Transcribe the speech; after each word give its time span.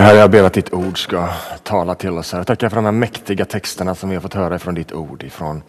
Herre, 0.00 0.18
jag 0.18 0.30
ber 0.30 0.42
att 0.42 0.52
ditt 0.52 0.72
ord 0.72 1.02
ska 1.02 1.28
tala 1.62 1.94
till 1.94 2.10
oss. 2.10 2.32
Här. 2.32 2.38
Jag 2.38 2.46
tackar 2.46 2.68
för 2.68 2.76
de 2.76 2.84
här 2.84 2.92
mäktiga 2.92 3.44
texterna 3.44 3.94
som 3.94 4.08
vi 4.08 4.16
har 4.16 4.22
fått 4.22 4.34
höra 4.34 4.58
från 4.58 4.74
ditt 4.74 4.92
ord, 4.92 5.22
ifrån 5.22 5.62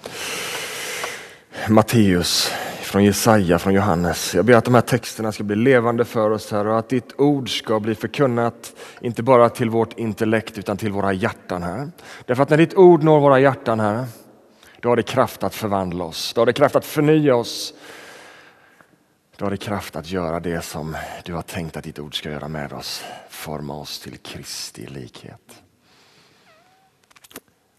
Matteus, 1.70 2.52
från 2.82 3.04
Jesaja, 3.04 3.60
från 3.60 3.74
Johannes. 3.74 4.36
Jag 4.36 4.46
ber 4.46 4.54
att 4.54 4.66
de 4.66 4.74
här 4.74 4.82
texterna 4.82 5.32
ska 5.32 5.44
bli 5.44 5.56
levande 5.56 6.06
för 6.06 6.30
oss 6.30 6.52
här 6.52 6.68
och 6.68 6.80
att 6.80 6.90
ditt 6.90 7.14
ord 7.18 7.60
ska 7.60 7.80
bli 7.80 7.96
förkunnat, 7.96 8.74
inte 9.02 9.24
bara 9.24 9.50
till 9.50 9.70
vårt 9.70 10.00
intellekt 10.00 10.58
utan 10.58 10.78
till 10.78 10.92
våra 10.92 11.14
hjärtan 11.14 11.64
här. 11.64 11.92
Därför 12.26 12.44
att 12.44 12.50
när 12.50 12.58
ditt 12.58 12.74
ord 12.74 13.04
når 13.04 13.20
våra 13.20 13.40
hjärtan 13.40 13.80
här, 13.80 14.06
då 14.82 14.90
har 14.90 14.96
det 14.96 15.04
kraft 15.04 15.44
att 15.44 15.56
förvandla 15.56 16.04
oss, 16.04 16.34
då 16.34 16.42
har 16.42 16.46
det 16.46 16.54
kraft 16.54 16.76
att 16.76 16.86
förnya 16.86 17.36
oss, 17.36 17.74
du 19.38 19.44
har 19.44 19.52
det 19.52 19.58
kraft 19.58 19.96
att 19.96 20.12
göra 20.12 20.40
det 20.40 20.62
som 20.62 20.98
du 21.26 21.34
har 21.34 21.42
tänkt 21.42 21.78
att 21.78 21.84
ditt 21.84 22.00
ord 22.00 22.18
ska 22.18 22.30
göra 22.30 22.48
med 22.48 22.74
oss. 22.74 23.06
Forma 23.30 23.76
oss 23.76 24.00
till 24.00 24.18
Kristi 24.18 24.88
likhet. 24.88 25.64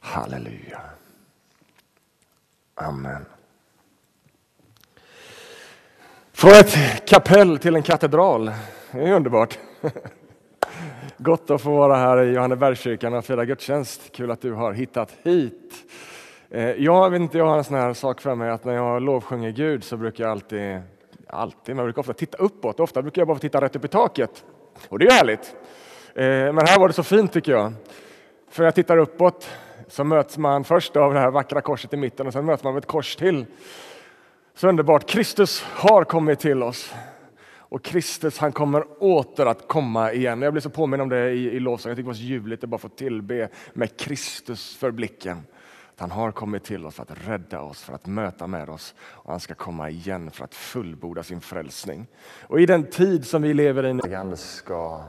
Halleluja. 0.01 0.81
Amen. 2.75 3.25
Från 6.33 6.51
ett 6.51 7.09
kapell 7.09 7.59
till 7.59 7.77
en 7.77 7.83
katedral. 7.83 8.53
Det 8.93 8.99
är 9.03 9.13
underbart. 9.13 9.59
Gott 11.17 11.51
att 11.51 11.63
få 11.63 11.71
vara 11.71 11.97
här 11.97 12.23
i 12.23 12.35
Johannebergskyrkan 12.35 13.15
och 13.15 13.25
fira 13.25 13.45
gudstjänst. 13.45 14.13
Kul 14.13 14.31
att 14.31 14.41
du 14.41 14.53
har 14.53 14.73
hittat 14.73 15.15
hit. 15.23 15.75
Eh, 16.51 16.71
jag 16.71 17.11
vet 17.11 17.21
inte, 17.21 17.39
jag 17.39 17.47
har 17.47 17.59
en 17.59 17.65
sån 17.65 17.77
här 17.77 17.95
sak 17.95 18.21
för 18.21 18.35
mig 18.35 18.51
att 18.51 18.65
när 18.65 18.75
jag 18.75 19.03
lovsjunger 19.03 19.51
Gud 19.51 19.85
så 19.85 19.97
brukar 19.97 20.25
jag 20.25 20.31
alltid 20.31 20.83
alltid, 21.29 21.77
man 21.77 21.85
brukar 21.85 22.01
ofta 22.01 22.13
titta 22.13 22.39
uppåt. 22.39 22.81
Ofta 22.81 23.03
brukar 23.03 23.21
jag 23.21 23.29
bara 23.29 23.39
titta 23.39 23.61
rätt 23.61 23.77
upp 23.77 23.85
i 23.85 23.89
taket. 23.89 24.45
Och 24.89 24.99
det 24.99 25.05
är 25.05 25.11
ju 25.11 25.17
härligt. 25.17 25.57
Eh, 26.15 26.53
men 26.53 26.67
här 26.67 26.79
var 26.79 26.89
det 26.89 26.95
så 26.95 27.03
fint 27.03 27.33
tycker 27.33 27.53
jag. 27.53 27.73
För 28.51 28.63
när 28.63 28.67
jag 28.67 28.75
tittar 28.75 28.97
uppåt 28.97 29.51
så 29.89 30.05
möts 30.05 30.39
man 30.39 30.65
först 30.65 30.97
av 30.97 31.15
det 31.15 31.21
här 31.21 31.31
vackra 31.31 31.61
korset 31.61 31.93
i 31.93 31.97
mitten 31.97 32.27
och 32.27 32.33
sen 32.33 32.45
möts 32.45 32.65
man 32.65 32.73
av 32.73 32.79
ett 32.79 32.87
kors 32.87 33.17
till. 33.17 33.47
Så 34.55 34.69
underbart. 34.69 35.11
Kristus 35.11 35.63
har 35.63 36.05
kommit 36.05 36.41
till 36.41 36.63
oss. 36.63 36.95
Och 37.71 37.83
Kristus 37.85 38.39
han 38.39 38.53
kommer 38.53 38.85
åter 39.03 39.47
att 39.47 39.69
komma 39.69 40.13
igen. 40.13 40.43
Jag 40.43 40.53
blir 40.53 40.61
så 40.61 40.71
påminn 40.71 41.01
om 41.01 41.09
det 41.09 41.31
i, 41.31 41.51
i 41.51 41.61
lovsången. 41.61 41.91
Jag 41.91 41.97
tycker 41.97 42.03
det 42.03 42.09
var 42.09 42.15
så 42.15 42.23
ljuvligt 42.23 42.65
att 42.65 42.71
bara 42.71 42.79
få 42.79 42.89
tillbe 42.89 43.49
med 43.73 43.97
Kristus 43.97 44.77
för 44.77 44.91
blicken. 44.91 45.43
Han 45.99 46.11
har 46.11 46.33
kommit 46.33 46.65
till 46.65 46.87
oss 46.87 46.95
för 46.95 47.03
att 47.03 47.29
rädda 47.29 47.61
oss, 47.61 47.83
för 47.83 47.93
att 47.93 48.07
möta 48.07 48.47
med 48.47 48.69
oss 48.69 48.95
och 49.01 49.31
han 49.31 49.41
ska 49.41 49.55
komma 49.55 49.91
igen 49.91 50.31
för 50.31 50.45
att 50.45 50.55
fullborda 50.55 51.23
sin 51.23 51.41
frälsning. 51.41 52.07
Och 52.43 52.61
i 52.61 52.67
den 52.67 52.91
tid 52.91 53.27
som 53.27 53.43
vi 53.43 53.55
lever 53.55 53.87
i 53.87 53.95
nu 53.95 54.15
Han 54.15 54.37
ska 54.37 55.05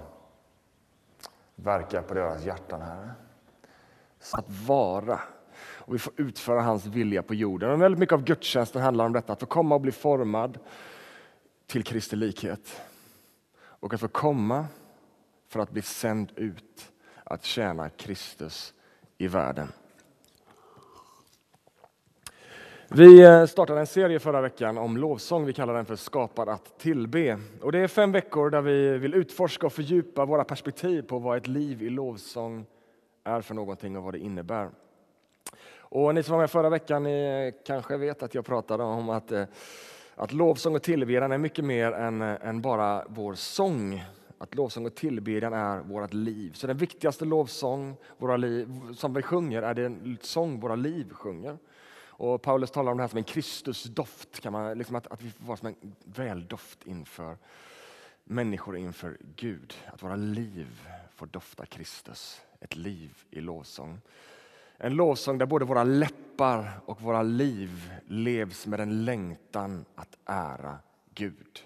verka 1.55 2.01
på 2.01 2.13
deras 2.13 2.45
hjärtan 2.45 2.81
här. 2.81 3.13
Att 4.33 4.49
vara 4.49 5.19
och 5.89 5.93
vi 5.93 5.99
får 5.99 6.13
utföra 6.17 6.61
hans 6.61 6.85
vilja 6.85 7.23
på 7.23 7.33
jorden. 7.33 7.71
Och 7.71 7.81
väldigt 7.81 7.99
mycket 7.99 8.13
av 8.13 8.23
gudstjänsten 8.23 8.81
handlar 8.81 9.05
om 9.05 9.13
detta, 9.13 9.33
att 9.33 9.39
få 9.39 9.45
komma 9.45 9.75
och 9.75 9.81
bli 9.81 9.91
formad 9.91 10.59
till 11.67 11.83
Kristi 11.83 12.15
likhet. 12.15 12.81
Och 13.55 13.93
att 13.93 13.99
få 13.99 14.07
komma 14.07 14.65
för 15.47 15.59
att 15.59 15.71
bli 15.71 15.81
sänd 15.81 16.31
ut 16.35 16.91
att 17.23 17.43
tjäna 17.43 17.89
Kristus 17.89 18.73
i 19.17 19.27
världen. 19.27 19.67
Vi 22.91 23.21
eh, 23.23 23.45
startade 23.45 23.79
en 23.79 23.87
serie 23.87 24.19
förra 24.19 24.41
veckan 24.41 24.77
om 24.77 24.97
lovsång. 24.97 25.45
Vi 25.45 25.53
kallar 25.53 25.73
den 25.73 25.85
för 25.85 25.95
Skapad 25.95 26.49
att 26.49 26.79
tillbe. 26.79 27.39
Och 27.61 27.71
det 27.71 27.79
är 27.79 27.87
fem 27.87 28.11
veckor 28.11 28.49
där 28.49 28.61
vi 28.61 28.97
vill 28.97 29.14
utforska 29.14 29.65
och 29.65 29.73
fördjupa 29.73 30.25
våra 30.25 30.43
perspektiv 30.43 31.02
på 31.02 31.19
vad 31.19 31.37
ett 31.37 31.47
liv 31.47 31.83
i 31.83 31.89
lovsång 31.89 32.65
är 33.23 33.41
för 33.41 33.55
någonting 33.55 33.97
och 33.97 34.03
vad 34.03 34.14
det 34.14 34.19
innebär. 34.19 34.69
Och 35.77 36.15
ni 36.15 36.23
som 36.23 36.31
var 36.31 36.39
med 36.39 36.52
förra 36.52 36.69
veckan 36.69 37.03
ni 37.03 37.53
kanske 37.65 37.97
vet 37.97 38.23
att 38.23 38.36
jag 38.36 38.45
pratade 38.45 38.83
om 38.83 39.09
att, 39.09 39.31
eh, 39.31 39.43
att 40.15 40.33
lovsång 40.33 40.75
och 40.75 40.83
tillbedjan 40.83 41.31
är 41.31 41.37
mycket 41.37 41.65
mer 41.65 41.91
än, 41.91 42.21
eh, 42.21 42.47
än 42.47 42.61
bara 42.61 43.03
vår 43.08 43.33
sång. 43.33 44.03
Att 44.37 44.55
lovsång 44.55 44.85
och 44.85 44.95
tillbedjan 44.95 45.53
är 45.53 45.80
vårt 45.80 46.14
liv. 46.14 46.52
Så 46.53 46.67
den 46.67 46.77
viktigaste 46.77 47.25
lovsång 47.25 47.95
våra 48.17 48.37
liv, 48.37 48.81
som 48.95 49.14
vi 49.14 49.21
sjunger 49.21 49.61
är 49.61 49.73
den 49.73 50.17
sång 50.21 50.59
våra 50.59 50.75
liv 50.75 51.14
sjunger. 51.14 51.58
Och 52.19 52.41
Paulus 52.41 52.71
talar 52.71 52.91
om 52.91 52.97
det 52.97 53.03
här 53.03 53.07
som 53.07 53.17
en 53.17 53.23
Kristusdoft, 53.23 54.39
kan 54.39 54.53
man, 54.53 54.77
liksom 54.77 54.95
att, 54.95 55.07
att 55.07 55.21
vi 55.21 55.31
får 55.31 55.45
vara 55.45 55.57
som 55.57 55.67
en 55.67 55.95
väldoft 56.03 56.87
inför 56.87 57.37
människor 58.23 58.77
inför 58.77 59.17
Gud. 59.35 59.73
Att 59.93 60.03
våra 60.03 60.15
liv 60.15 60.87
får 61.15 61.25
dofta 61.25 61.65
Kristus, 61.65 62.41
ett 62.59 62.75
liv 62.75 63.17
i 63.31 63.41
lovsång. 63.41 64.02
En 64.77 64.95
lovsång 64.95 65.37
där 65.37 65.45
både 65.45 65.65
våra 65.65 65.83
läppar 65.83 66.81
och 66.85 67.02
våra 67.02 67.23
liv 67.23 67.93
levs 68.08 68.67
med 68.67 68.79
en 68.79 69.05
längtan 69.05 69.85
att 69.95 70.17
ära 70.25 70.77
Gud. 71.13 71.59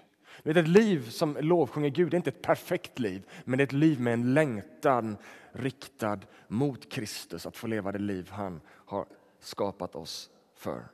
Ett 0.44 0.68
liv 0.68 1.10
som 1.10 1.36
lovsjunger 1.40 1.90
Gud 1.90 2.14
är 2.14 2.16
inte 2.16 2.30
ett 2.30 2.42
perfekt 2.42 2.98
liv, 2.98 3.26
men 3.44 3.58
det 3.58 3.62
är 3.62 3.66
ett 3.66 3.72
liv 3.72 4.00
med 4.00 4.12
en 4.12 4.34
längtan 4.34 5.16
riktad 5.52 6.18
mot 6.48 6.92
Kristus, 6.92 7.46
att 7.46 7.56
få 7.56 7.66
leva 7.66 7.92
det 7.92 7.98
liv 7.98 8.30
han 8.30 8.60
har 8.66 9.06
skapat 9.40 9.94
oss 9.94 10.30
för. 10.64 10.84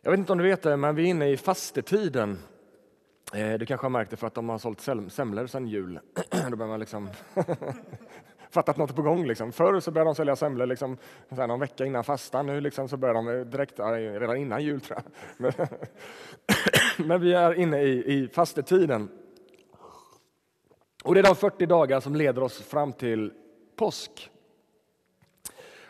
Jag 0.00 0.10
vet 0.10 0.18
inte 0.18 0.32
om 0.32 0.38
du 0.38 0.44
vet 0.44 0.62
det, 0.62 0.76
men 0.76 0.94
vi 0.94 1.02
är 1.02 1.06
inne 1.06 1.28
i 1.28 1.36
fastetiden. 1.36 2.38
Eh, 3.34 3.58
du 3.58 3.66
kanske 3.66 3.84
har 3.84 3.90
märkt 3.90 4.10
det 4.10 4.16
för 4.16 4.26
att 4.26 4.34
de 4.34 4.48
har 4.48 4.58
sålt 4.58 4.80
semlor 5.12 5.46
sedan 5.46 5.66
jul. 5.66 6.00
Då 6.50 6.56
börjar 6.56 6.70
man 6.70 6.80
liksom 6.80 7.08
fattat 8.50 8.76
något 8.76 8.96
på 8.96 9.02
gång. 9.02 9.26
Liksom. 9.26 9.52
Förr 9.52 9.80
så 9.80 9.90
började 9.90 10.08
de 10.08 10.14
sälja 10.14 10.36
semlor 10.36 10.66
liksom, 10.66 10.96
någon 11.28 11.60
vecka 11.60 11.84
innan 11.84 12.04
fastan. 12.04 12.46
Nu 12.46 12.60
liksom 12.60 12.88
så 12.88 12.96
börjar 12.96 13.14
de 13.14 13.28
eh, 13.28 13.40
direkt 13.40 13.78
eh, 13.78 13.86
redan 13.92 14.36
innan 14.36 14.64
jul, 14.64 14.80
tror 14.80 15.02
jag. 15.36 15.54
Men, 17.06 17.20
vi 17.20 17.32
är 17.32 17.54
inne 17.54 17.82
i, 17.82 18.14
i 18.14 18.28
fastetiden. 18.28 19.08
Och 21.04 21.14
det 21.14 21.20
är 21.20 21.24
de 21.24 21.36
40 21.36 21.66
dagar 21.66 22.00
som 22.00 22.16
leder 22.16 22.42
oss 22.42 22.62
fram 22.62 22.92
till 22.92 23.32
påsk. 23.76 24.30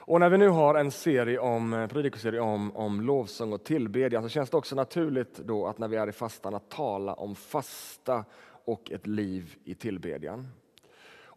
Och 0.09 0.21
när 0.21 0.29
vi 0.31 0.39
nu 0.39 0.49
har 0.49 0.75
en 0.75 0.91
serie 0.91 1.39
om, 1.39 1.73
eh, 1.75 1.87
predikoserie 1.87 2.41
om, 2.41 2.77
om 2.77 3.01
lovsång 3.01 3.53
och 3.53 3.65
tillbedjan 3.65 4.23
så 4.23 4.29
känns 4.29 4.51
det 4.51 4.57
också 4.57 4.77
naturligt 4.77 5.37
då 5.39 5.67
att 5.67 5.79
när 5.79 5.89
vi 5.89 5.97
är 5.97 6.09
i 6.09 6.13
fastan 6.13 6.55
att 6.55 6.71
tala 6.71 7.15
om 7.15 7.35
fasta 7.35 8.25
och 8.65 8.91
ett 8.91 9.07
liv 9.07 9.57
i 9.65 9.75
tillbedjan. 9.75 10.49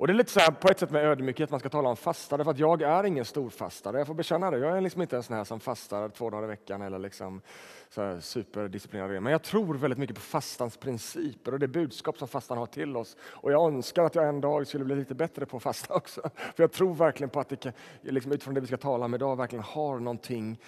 Och 0.02 0.08
det 0.08 0.14
är 0.14 0.16
lite 0.16 0.32
så 0.32 0.40
här, 0.40 0.52
på 0.52 0.68
ett 0.68 0.80
sätt 0.80 0.92
med 0.92 1.06
ödmjukhet 1.06 1.52
man 1.52 1.60
ska 1.60 1.70
tala 1.70 1.90
om 1.90 1.96
fasta, 1.96 2.44
För 2.44 2.52
att 2.52 2.60
jag 2.60 2.82
är 2.82 3.04
ingen 3.04 3.26
storfastare. 3.26 3.98
Jag 3.98 4.08
får 4.08 4.14
bekänna 4.14 4.52
det. 4.52 4.58
Jag 4.58 4.78
är 4.78 4.82
liksom 4.82 5.02
inte 5.02 5.16
en 5.16 5.24
sån 5.24 5.36
här 5.36 5.44
som 5.44 5.60
fastar 5.60 6.10
två 6.10 6.30
dagar 6.30 6.44
i 6.44 6.48
veckan 6.48 6.82
eller 6.82 7.00
liksom 7.00 7.42
så 7.90 8.22
superdisciplinerad. 8.22 9.24
Men 9.24 9.32
jag 9.32 9.44
tror 9.44 9.76
väldigt 9.76 10.00
mycket 10.00 10.16
på 10.16 10.22
fastans 10.22 10.78
principer 10.78 11.54
och 11.54 11.60
det 11.60 11.68
budskap 11.68 12.18
som 12.18 12.28
fastan 12.28 12.58
har 12.58 12.66
till 12.66 12.98
oss. 12.98 13.18
Och 13.22 13.52
jag 13.52 13.74
önskar 13.74 14.04
att 14.04 14.16
jag 14.16 14.28
en 14.28 14.42
dag 14.42 14.68
skulle 14.68 14.86
bli 14.86 14.96
lite 14.96 15.16
bättre 15.16 15.46
på 15.46 15.58
att 15.58 15.64
fasta 15.64 15.94
också. 15.94 16.22
För 16.56 16.64
jag 16.64 16.72
tror 16.72 16.94
verkligen 16.94 17.30
på 17.30 17.40
att 17.40 17.50
det 17.50 17.56
kan, 17.56 17.74
liksom 18.02 18.32
utifrån 18.32 18.54
det 18.54 18.62
vi 18.62 18.68
ska 18.68 18.78
tala 18.78 19.06
om 19.06 19.14
idag 19.14 19.36
verkligen 19.36 19.64
har 19.64 20.00
någonting 20.00 20.60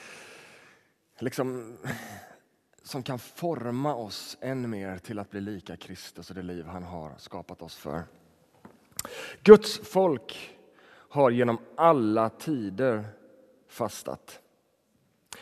liksom, 1.20 1.78
som 2.84 3.04
kan 3.04 3.20
forma 3.20 3.96
oss 3.96 4.38
än 4.42 4.70
mer 4.70 4.98
till 4.98 5.20
att 5.20 5.30
bli 5.30 5.42
lika 5.42 5.78
Kristus 5.78 6.30
och 6.30 6.36
det 6.36 6.44
liv 6.44 6.66
han 6.66 6.84
har 6.84 7.12
skapat 7.18 7.62
oss 7.62 7.76
för. 7.76 8.04
Guds 9.44 9.80
folk 9.80 10.58
har 11.10 11.32
genom 11.32 11.58
alla 11.76 12.30
tider 12.30 13.06
fastat. 13.68 14.40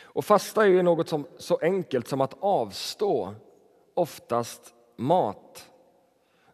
Och 0.02 0.24
fasta 0.24 0.66
är 0.66 0.82
något 0.82 1.08
som, 1.08 1.26
så 1.38 1.56
enkelt 1.56 2.08
som 2.08 2.20
att 2.20 2.34
avstå, 2.40 3.34
oftast 3.94 4.74
mat, 4.96 5.70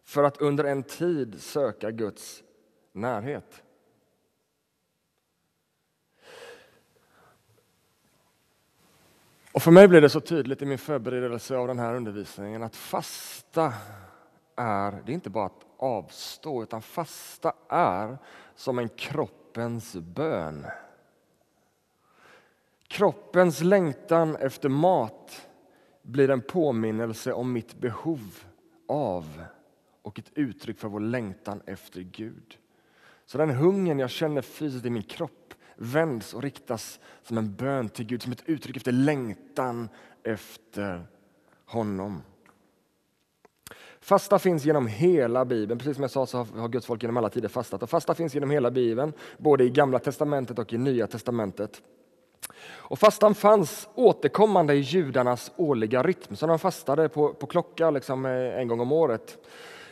för 0.03 0.23
att 0.23 0.41
under 0.41 0.63
en 0.63 0.83
tid 0.83 1.41
söka 1.41 1.91
Guds 1.91 2.43
närhet. 2.91 3.63
Och 9.51 9.63
för 9.63 9.71
mig 9.71 9.87
blev 9.87 10.01
det 10.01 10.09
så 10.09 10.21
tydligt 10.21 10.61
i 10.61 10.65
min 10.65 10.77
förberedelse 10.77 11.57
av 11.57 11.67
den 11.67 11.79
här 11.79 11.95
undervisningen 11.95 12.63
att 12.63 12.75
fasta 12.75 13.73
är, 14.55 14.91
det 14.91 15.11
är 15.11 15.13
inte 15.13 15.29
bara 15.29 15.45
att 15.45 15.68
avstå, 15.79 16.63
utan 16.63 16.81
fasta 16.81 17.53
är 17.69 18.17
som 18.55 18.79
en 18.79 18.89
kroppens 18.89 19.95
bön. 19.95 20.65
Kroppens 22.87 23.61
längtan 23.61 24.35
efter 24.35 24.69
mat 24.69 25.47
blir 26.01 26.29
en 26.29 26.41
påminnelse 26.41 27.33
om 27.33 27.53
mitt 27.53 27.75
behov 27.75 28.39
av 28.87 29.43
och 30.01 30.19
ett 30.19 30.31
uttryck 30.33 30.79
för 30.79 30.87
vår 30.87 30.99
längtan 30.99 31.61
efter 31.65 32.01
Gud. 32.01 32.57
Så 33.25 33.37
den 33.37 33.49
hungern 33.49 33.99
jag 33.99 34.09
känner 34.09 34.41
fysiskt 34.41 34.85
i 34.85 34.89
min 34.89 35.03
kropp 35.03 35.53
vänds 35.75 36.33
och 36.33 36.43
riktas 36.43 36.99
som 37.23 37.37
en 37.37 37.55
bön 37.55 37.89
till 37.89 38.05
Gud, 38.05 38.23
som 38.23 38.31
ett 38.31 38.43
uttryck 38.45 38.77
efter 38.77 38.91
längtan 38.91 39.89
efter 40.23 41.07
honom. 41.65 42.23
Fasta 44.01 44.39
finns 44.39 44.65
genom 44.65 44.87
hela 44.87 45.45
Bibeln. 45.45 45.79
Precis 45.79 45.95
som 45.95 46.01
jag 46.01 46.11
sa 46.11 46.25
så 46.25 46.37
har 46.37 46.67
Guds 46.67 46.85
folk 46.85 47.03
genom 47.03 47.17
alla 47.17 47.29
tider 47.29 47.49
fastat. 47.49 47.83
Och 47.83 47.89
fasta 47.89 48.13
finns 48.13 48.33
genom 48.33 48.49
hela 48.49 48.71
Bibeln, 48.71 49.13
både 49.37 49.63
i 49.63 49.69
Gamla 49.69 49.99
testamentet 49.99 50.59
och 50.59 50.73
i 50.73 50.77
Nya 50.77 51.07
testamentet. 51.07 51.81
Och 52.65 52.99
fastan 52.99 53.35
fanns 53.35 53.89
återkommande 53.95 54.73
i 54.73 54.79
judarnas 54.79 55.51
årliga 55.55 56.03
rytm, 56.03 56.35
så 56.35 56.47
de 56.47 56.59
fastade 56.59 57.09
på, 57.09 57.33
på 57.33 57.47
klocka 57.47 57.91
liksom 57.91 58.25
eh, 58.25 58.31
en 58.31 58.67
gång 58.67 58.79
om 58.79 58.91
året. 58.91 59.37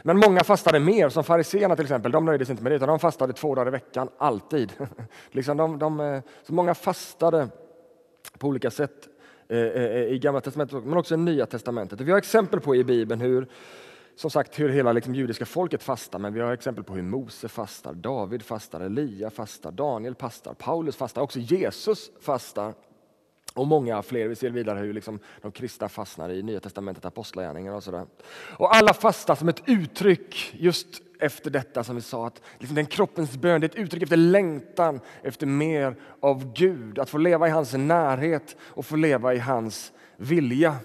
Men 0.04 0.18
många 0.18 0.44
fastade 0.44 0.80
mer, 0.80 1.10
som 1.10 1.24
fariseerna 1.24 1.76
till 1.76 1.86
exempel. 1.86 2.12
De 2.12 2.26
nöjde 2.26 2.46
sig 2.46 2.54
inte 2.54 2.64
med 2.64 2.72
det, 2.72 2.76
utan 2.76 2.88
de 2.88 3.00
fastade 3.00 3.34
två 3.34 3.56
dagar 3.56 3.68
i 3.68 3.72
veckan, 3.72 4.10
alltid. 4.18 4.74
liksom 5.32 5.58
de, 5.58 5.80
de, 5.80 6.00
eh, 6.00 6.22
så 6.44 6.54
många 6.54 6.74
fastade 6.74 7.48
på 8.38 8.48
olika 8.48 8.72
sätt 8.72 9.08
eh, 9.50 9.58
i 9.58 10.20
Gamla 10.22 10.42
testamentet, 10.42 10.84
men 10.84 10.98
också 10.98 11.14
i 11.14 11.18
Nya 11.18 11.46
testamentet. 11.46 12.02
Vi 12.02 12.12
har 12.12 12.18
exempel 12.18 12.60
på 12.60 12.76
i 12.76 12.84
Bibeln 12.84 13.22
hur 13.22 13.48
som 14.18 14.30
sagt 14.30 14.60
hur 14.60 14.70
hela 14.70 14.92
liksom, 14.92 15.16
judiska 15.16 15.46
folket 15.46 15.84
fastar, 15.84 16.20
men 16.20 16.34
vi 16.34 16.42
har 16.42 16.54
exempel 16.54 16.84
på 16.84 16.94
hur 16.94 17.02
Mose 17.02 17.50
fastar, 17.50 17.94
David 17.94 18.44
fastar, 18.44 18.82
Elia 18.82 19.30
fastar, 19.30 19.72
Daniel 19.72 20.16
fastar, 20.16 20.54
Paulus 20.54 20.96
fastar, 20.96 21.22
också 21.22 21.40
Jesus 21.40 22.12
fastar. 22.22 22.74
Och 23.54 23.68
många 23.68 24.02
fler. 24.02 24.28
Vi 24.28 24.36
ser 24.36 24.50
vidare 24.50 24.80
hur 24.80 24.94
liksom 24.94 25.20
de 25.42 25.52
kristna 25.52 25.90
fastnar 25.90 26.30
i 26.30 26.44
Nya 26.44 26.60
testamentet, 26.60 27.06
apostlagärningarna 27.06 27.78
och 27.78 27.84
sådär. 27.84 28.06
Och 28.58 28.76
alla 28.76 28.94
fastar 28.94 29.36
som 29.36 29.50
ett 29.50 29.64
uttryck 29.66 30.56
just 30.60 30.88
efter 31.20 31.50
detta 31.52 31.84
som 31.84 31.96
vi 31.96 32.02
sa, 32.02 32.28
att 32.28 32.42
liksom 32.58 32.76
den 32.76 32.86
kroppens 32.86 33.38
bön, 33.38 33.62
det 33.62 33.68
är 33.68 33.70
ett 33.70 33.86
uttryck 33.86 34.04
efter 34.04 34.18
längtan 34.18 35.00
efter 35.24 35.46
mer 35.46 35.96
av 36.20 36.54
Gud, 36.54 37.00
att 37.00 37.10
få 37.10 37.18
leva 37.18 37.48
i 37.48 37.52
hans 37.52 37.74
närhet 37.74 38.56
och 38.62 38.86
få 38.86 38.96
leva 38.96 39.34
i 39.34 39.40
hans 39.40 39.92
vilja. 40.18 40.76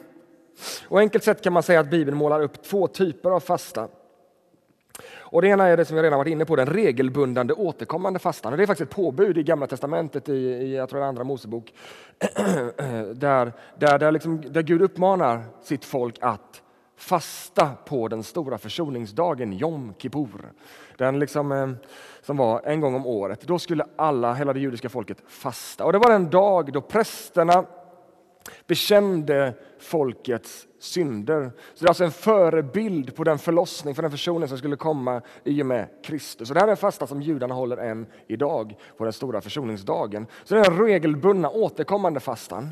Och 0.89 0.99
enkelt 1.01 1.25
sett 1.25 1.43
kan 1.43 1.53
man 1.53 1.63
säga 1.63 1.81
att 1.81 1.91
Bibeln 1.91 2.17
målar 2.17 2.41
upp 2.41 2.63
två 2.63 2.87
typer 2.87 3.31
av 3.31 3.41
fasta. 3.41 3.89
Och 5.33 5.43
det 5.43 5.49
ena 5.49 5.67
är 5.67 5.77
det 5.77 5.85
som 5.85 5.97
jag 5.97 6.05
redan 6.05 6.19
varit 6.19 6.33
inne 6.33 6.45
på, 6.45 6.57
den 6.57 6.67
regelbundande 6.67 7.55
återkommande 7.55 8.19
fastan. 8.19 8.53
Och 8.53 8.57
det 8.57 8.65
är 8.65 8.67
faktiskt 8.67 8.91
ett 8.91 8.97
påbud 8.97 9.39
i 9.39 9.43
Gamla 9.43 9.67
testamentet, 9.67 10.29
i, 10.29 10.33
i 10.33 10.77
jag 10.77 10.89
tror 10.89 11.01
det 11.01 11.07
andra 11.07 11.25
Mosebok, 11.25 11.73
där, 13.15 13.53
där, 13.79 13.99
där, 13.99 14.13
liksom, 14.13 14.53
där 14.53 14.63
Gud 14.63 14.83
uppmanar 14.83 15.45
sitt 15.63 15.85
folk 15.85 16.19
att 16.21 16.63
fasta 16.97 17.71
på 17.85 18.09
den 18.09 18.23
stora 18.23 18.59
försoningsdagen, 18.59 19.53
Jom 19.53 19.95
Kippur. 19.99 20.53
Den 20.97 21.19
liksom, 21.19 21.53
eh, 21.53 21.71
som 22.23 22.37
var 22.37 22.61
en 22.65 22.81
gång 22.81 22.95
om 22.95 23.07
året. 23.07 23.41
Då 23.41 23.59
skulle 23.59 23.85
alla, 23.97 24.35
hela 24.35 24.53
det 24.53 24.61
judiska 24.61 24.89
folket 24.89 25.19
fasta. 25.29 25.85
Och 25.85 25.93
det 25.93 25.99
var 25.99 26.11
en 26.11 26.31
dag 26.31 26.73
då 26.73 26.81
prästerna 26.81 27.65
bekände 28.67 29.55
folkets 29.79 30.67
synder. 30.79 31.51
Så 31.75 31.85
det 31.85 31.87
är 31.87 31.89
alltså 31.89 32.05
en 32.05 32.11
förebild 32.11 33.17
på 33.17 33.25
den 33.25 33.39
förlossning, 33.39 33.95
för 33.95 34.03
den 34.03 34.11
försoning 34.11 34.49
som 34.49 34.59
skulle 34.59 34.77
komma 34.77 35.23
i 35.45 35.63
och 35.63 35.67
med 35.67 35.89
Kristus. 36.05 36.51
Och 36.51 36.55
det 36.55 36.61
här 36.61 36.67
är 36.67 36.71
en 36.71 36.77
fasta 36.77 37.07
som 37.07 37.23
judarna 37.23 37.55
håller 37.55 37.77
än 37.77 38.07
idag, 38.27 38.77
på 38.97 39.05
den 39.05 39.13
stora 39.13 39.41
försoningsdagen. 39.41 40.27
Så 40.45 40.55
det 40.55 40.61
är 40.61 40.65
den 40.65 40.87
regelbundna 40.87 41.51
återkommande 41.51 42.21
fastan. 42.21 42.71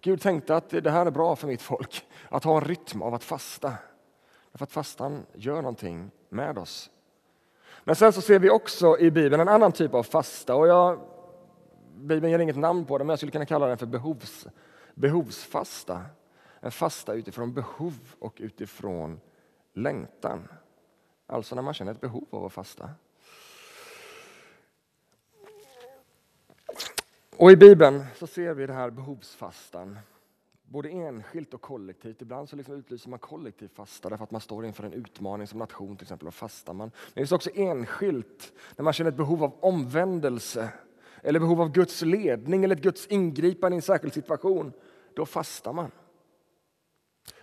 Gud 0.00 0.20
tänkte 0.20 0.56
att 0.56 0.70
det 0.70 0.90
här 0.90 1.06
är 1.06 1.10
bra 1.10 1.36
för 1.36 1.46
mitt 1.46 1.62
folk, 1.62 2.04
att 2.28 2.44
ha 2.44 2.56
en 2.56 2.64
rytm 2.64 3.02
av 3.02 3.14
att 3.14 3.24
fasta. 3.24 3.72
Därför 4.52 4.64
att 4.64 4.72
fastan 4.72 5.26
gör 5.34 5.56
någonting 5.56 6.10
med 6.28 6.58
oss. 6.58 6.90
Men 7.84 7.96
sen 7.96 8.12
så 8.12 8.20
ser 8.20 8.38
vi 8.38 8.50
också 8.50 8.98
i 8.98 9.10
Bibeln 9.10 9.40
en 9.40 9.48
annan 9.48 9.72
typ 9.72 9.94
av 9.94 10.02
fasta. 10.02 10.54
Och 10.54 10.68
jag, 10.68 11.00
Bibeln 11.96 12.30
ger 12.32 12.38
inget 12.38 12.56
namn 12.56 12.84
på 12.84 12.98
det, 12.98 13.04
men 13.04 13.08
jag 13.08 13.18
skulle 13.18 13.32
kunna 13.32 13.46
kalla 13.46 13.66
den 13.66 13.78
för 13.78 13.86
behovsfasta 13.86 14.50
behovsfasta. 14.94 16.04
En 16.60 16.72
fasta 16.72 17.14
utifrån 17.14 17.54
behov 17.54 18.14
och 18.18 18.34
utifrån 18.36 19.20
längtan. 19.72 20.48
Alltså 21.26 21.54
när 21.54 21.62
man 21.62 21.74
känner 21.74 21.92
ett 21.92 22.00
behov 22.00 22.26
av 22.30 22.44
att 22.44 22.52
fasta. 22.52 22.90
Och 27.36 27.50
I 27.50 27.56
Bibeln 27.56 28.04
så 28.16 28.26
ser 28.26 28.54
vi 28.54 28.66
det 28.66 28.72
här 28.72 28.90
behovsfastan 28.90 29.98
både 30.72 30.88
enskilt 30.88 31.54
och 31.54 31.60
kollektivt. 31.60 32.22
Ibland 32.22 32.48
så 32.48 32.56
liksom 32.56 32.74
utlyser 32.74 33.10
man 33.10 33.18
kollektiv 33.18 33.68
fasta 33.68 34.08
därför 34.08 34.24
att 34.24 34.30
man 34.30 34.40
står 34.40 34.66
inför 34.66 34.84
en 34.84 34.92
utmaning 34.92 35.46
som 35.46 35.58
nation 35.58 35.96
till 35.96 36.04
exempel 36.04 36.28
och 36.28 36.34
fastar 36.34 36.72
man. 36.72 36.88
Men 36.88 37.10
det 37.14 37.20
finns 37.20 37.32
också 37.32 37.50
enskilt 37.54 38.52
när 38.76 38.82
man 38.82 38.92
känner 38.92 39.10
ett 39.10 39.16
behov 39.16 39.44
av 39.44 39.54
omvändelse 39.60 40.72
eller 41.22 41.40
behov 41.40 41.60
av 41.60 41.72
Guds 41.72 42.02
ledning 42.02 42.64
eller 42.64 42.76
ett 42.76 42.82
Guds 42.82 43.06
ingripande 43.06 43.74
i 43.74 43.78
en 43.78 43.82
särskild 43.82 44.14
situation, 44.14 44.72
då 45.14 45.26
fastar 45.26 45.72
man. 45.72 45.90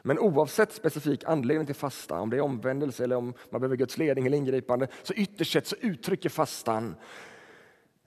Men 0.02 0.20
oavsett 0.20 0.74
specifik 0.74 1.24
anledning 1.24 1.66
till 1.66 1.76
fasta, 1.76 2.20
om 2.20 2.30
det 2.30 2.38
är 2.38 2.42
omvändelse 2.42 3.04
eller 3.04 3.16
om 3.16 3.34
man 3.50 3.62
behöver 3.62 3.76
Guds 3.76 3.98
ledning 3.98 4.26
eller 4.26 4.38
ingripande, 4.38 4.88
så 5.04 5.14
ytterst 5.14 5.54
sett 5.54 5.68
så 5.68 5.76
uttrycker 5.82 6.30
fastan 6.30 6.96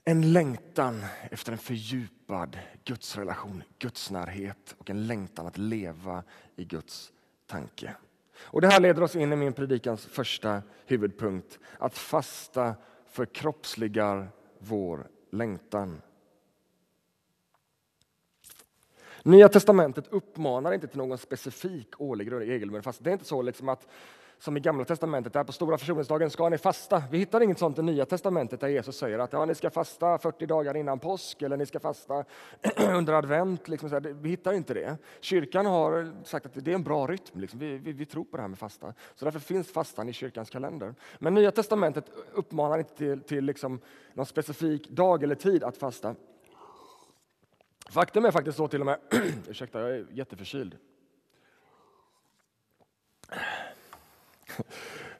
en 0.05 0.33
längtan 0.33 1.05
efter 1.31 1.51
en 1.51 1.57
fördjupad 1.57 2.59
gudsrelation, 2.83 3.63
gudsnärhet 3.79 4.75
och 4.77 4.89
en 4.89 5.07
längtan 5.07 5.47
att 5.47 5.57
leva 5.57 6.23
i 6.55 6.65
Guds 6.65 7.11
tanke. 7.47 7.95
Och 8.37 8.61
Det 8.61 8.67
här 8.67 8.79
leder 8.79 9.03
oss 9.03 9.15
in 9.15 9.33
i 9.33 9.35
min 9.35 9.53
predikans 9.53 10.05
första 10.05 10.61
huvudpunkt. 10.85 11.59
Att 11.77 11.97
fasta 11.97 12.75
förkroppsligar 13.07 14.27
vår 14.59 15.07
längtan. 15.33 16.01
Nya 19.23 19.49
testamentet 19.49 20.07
uppmanar 20.07 20.73
inte 20.73 20.87
till 20.87 20.97
någon 20.97 21.17
specifik 21.17 22.01
årlig 22.01 22.31
regelbunden 22.31 22.83
fast 22.83 23.03
Det 23.03 23.09
är 23.09 23.13
inte 23.13 23.25
så 23.25 23.41
liksom 23.41 23.69
att 23.69 23.87
som 24.43 24.57
i 24.57 24.59
Gamla 24.59 24.85
testamentet, 24.85 25.33
där 25.33 25.43
på 25.43 25.51
stora 25.51 25.77
försoningsdagen 25.77 26.29
ska 26.29 26.49
ni 26.49 26.57
fasta. 26.57 27.03
Vi 27.11 27.17
hittar 27.17 27.41
inget 27.41 27.59
sånt 27.59 27.79
i 27.79 27.81
Nya 27.81 28.05
testamentet 28.05 28.59
där 28.59 28.67
Jesus 28.67 28.97
säger 28.97 29.19
att 29.19 29.33
ja, 29.33 29.45
ni 29.45 29.55
ska 29.55 29.69
fasta 29.69 30.17
40 30.17 30.45
dagar 30.45 30.77
innan 30.77 30.99
påsk 30.99 31.41
eller 31.41 31.57
ni 31.57 31.65
ska 31.65 31.79
fasta 31.79 32.25
under 32.93 33.13
advent. 33.13 33.67
Liksom 33.67 34.15
vi 34.21 34.29
hittar 34.29 34.53
inte 34.53 34.73
det. 34.73 34.97
Kyrkan 35.21 35.65
har 35.65 36.13
sagt 36.23 36.45
att 36.45 36.51
det 36.53 36.71
är 36.71 36.75
en 36.75 36.83
bra 36.83 37.07
rytm. 37.07 37.39
Liksom. 37.39 37.59
Vi, 37.59 37.77
vi, 37.77 37.91
vi, 37.91 38.05
tror 38.05 38.23
på 38.23 38.37
det 38.37 38.43
här 38.43 38.47
med 38.47 38.59
fasta. 38.59 38.93
Så 39.15 39.25
därför 39.25 39.39
finns 39.39 39.71
fastan 39.71 40.09
i 40.09 40.13
kyrkans 40.13 40.49
kalender. 40.49 40.95
Men 41.19 41.33
Nya 41.33 41.51
testamentet 41.51 42.05
uppmanar 42.33 42.77
inte 42.77 42.95
till, 42.95 43.21
till 43.21 43.45
liksom 43.45 43.79
någon 44.13 44.25
specifik 44.25 44.89
dag 44.89 45.23
eller 45.23 45.35
tid 45.35 45.63
att 45.63 45.77
fasta. 45.77 46.15
Faktum 47.89 48.25
är 48.25 48.31
faktiskt 48.31 48.57
så 48.57 48.67
till 48.67 48.79
och 48.79 48.85
med, 48.85 48.99
ursäkta 49.47 49.79
jag 49.79 49.89
är 49.89 50.05
jätteförkyld. 50.11 50.77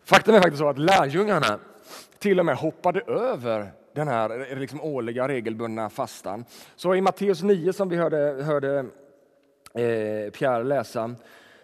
Faktum 0.06 0.36
är 0.36 0.42
faktiskt 0.42 0.60
så 0.60 0.70
att 0.70 0.78
lärjungarna 0.78 1.60
till 2.20 2.40
och 2.40 2.46
med 2.46 2.58
hoppade 2.58 3.02
över 3.02 3.72
den 3.96 4.08
här 4.08 4.52
eh, 4.52 4.58
liksom 4.58 4.82
årliga 4.82 5.28
regelbundna 5.28 5.90
fastan. 5.90 6.46
Så 6.76 6.96
i 6.96 7.02
Matteus 7.02 7.44
9 7.44 7.74
som 7.74 7.90
vi 7.90 7.96
hörde, 7.96 8.44
hörde 8.44 8.80
eh, 9.74 10.32
Pierre 10.32 10.64
läsa 10.64 11.16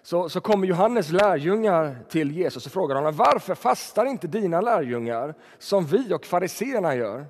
så, 0.01 0.29
så 0.29 0.41
kommer 0.41 0.67
Johannes 0.67 1.11
lärjungar 1.11 1.95
till 2.09 2.31
Jesus 2.31 2.65
och 2.65 2.71
frågar 2.71 2.95
honom 2.95 3.15
varför 3.15 3.55
fastar 3.55 4.05
inte 4.05 4.27
dina 4.27 4.61
lärjungar 4.61 5.33
som 5.57 5.85
vi 5.85 6.13
och 6.13 6.25
fariseerna 6.25 6.95
gör? 6.95 7.25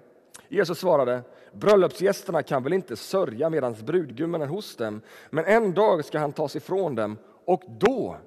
Jesus 0.47 0.79
svarade 0.79 1.21
bröllopsgästerna 1.53 2.43
kan 2.43 2.63
väl 2.63 2.73
inte 2.73 2.95
sörja 2.95 3.49
medan 3.49 3.75
brudgummen 3.85 4.41
är 4.41 4.47
hos 4.47 4.75
dem 4.75 5.01
men 5.29 5.45
en 5.45 5.73
dag 5.73 6.05
ska 6.05 6.19
han 6.19 6.33
tas 6.33 6.55
ifrån 6.55 6.95
dem 6.95 7.17
och 7.45 7.63
då 7.67 8.17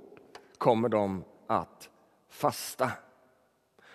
kommer 0.59 0.89
de 0.89 1.25
att 1.47 1.89
fasta. 2.33 2.91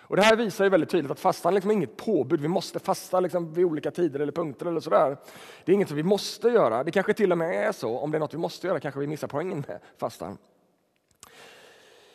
Och 0.08 0.16
Det 0.16 0.22
här 0.22 0.36
visar 0.36 0.64
ju 0.64 0.70
väldigt 0.70 0.90
tydligt 0.90 1.10
att 1.10 1.20
fastan 1.20 1.54
liksom 1.54 1.70
är 1.70 1.74
inget 1.74 1.96
påbud. 1.96 2.40
Vi 2.40 2.48
måste 2.48 2.78
fasta 2.78 3.20
liksom 3.20 3.54
vid 3.54 3.64
olika 3.64 3.90
tider 3.90 4.20
eller 4.20 4.32
punkter. 4.32 4.66
eller 4.66 4.80
sådär. 4.80 5.16
Det 5.64 5.72
är 5.72 5.74
inget 5.74 5.88
som 5.88 5.96
vi 5.96 6.02
måste 6.02 6.48
göra. 6.48 6.84
Det 6.84 6.90
kanske 6.90 7.14
till 7.14 7.32
och 7.32 7.38
med 7.38 7.68
är 7.68 7.72
så. 7.72 7.98
Om 7.98 8.10
det 8.10 8.18
är 8.18 8.20
något 8.20 8.34
vi 8.34 8.38
måste 8.38 8.66
göra 8.66 8.80
kanske 8.80 9.00
vi 9.00 9.06
missar 9.06 9.28
poängen 9.28 9.64
med 9.68 9.80
fastan. 9.96 10.38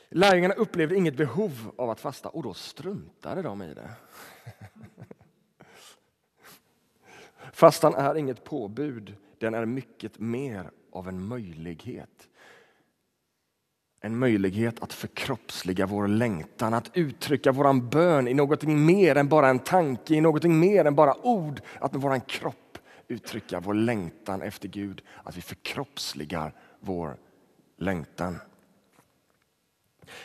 Lärjungarna 0.09 0.53
upplevde 0.53 0.95
inget 0.95 1.17
behov 1.17 1.71
av 1.77 1.89
att 1.89 1.99
fasta 1.99 2.29
och 2.29 2.43
då 2.43 2.53
struntade 2.53 3.41
de 3.41 3.61
i 3.61 3.73
det. 3.73 3.89
Fastan 7.53 7.95
är 7.95 8.15
inget 8.15 8.43
påbud, 8.43 9.15
den 9.37 9.53
är 9.53 9.65
mycket 9.65 10.19
mer 10.19 10.71
av 10.91 11.07
en 11.07 11.27
möjlighet. 11.27 12.29
En 14.05 14.17
möjlighet 14.17 14.83
att 14.83 14.93
förkroppsliga 14.93 15.85
vår 15.85 16.07
längtan, 16.07 16.73
att 16.73 16.91
uttrycka 16.93 17.51
vår 17.51 17.81
bön 17.81 18.27
i 18.27 18.33
någonting 18.33 18.85
mer 18.85 19.15
än 19.15 19.27
bara 19.27 19.49
en 19.49 19.59
tanke, 19.59 20.13
i 20.13 20.21
någonting 20.21 20.59
mer 20.59 20.85
än 20.85 20.95
bara 20.95 21.25
ord. 21.25 21.61
Att 21.79 21.93
med 21.93 22.01
vår 22.01 22.19
kropp 22.27 22.77
uttrycka 23.07 23.59
vår 23.59 23.73
längtan 23.73 24.41
efter 24.41 24.67
Gud, 24.67 25.01
att 25.23 25.37
vi 25.37 25.41
förkroppsligar 25.41 26.53
vår 26.79 27.17
längtan. 27.77 28.37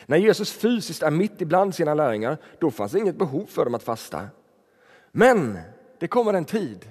När 0.05 0.17
Jesus 0.17 0.51
fysiskt 0.51 1.03
är 1.03 1.11
mitt 1.11 1.41
ibland 1.41 1.75
sina 1.75 1.93
lärjungar, 1.93 2.37
då 2.59 2.71
fanns 2.71 2.95
inget 2.95 3.17
behov 3.17 3.45
för 3.45 3.65
dem 3.65 3.75
att 3.75 3.83
fasta. 3.83 4.27
Men 5.11 5.59
det 5.99 6.07
kommer 6.07 6.33
en 6.33 6.45
tid 6.45 6.89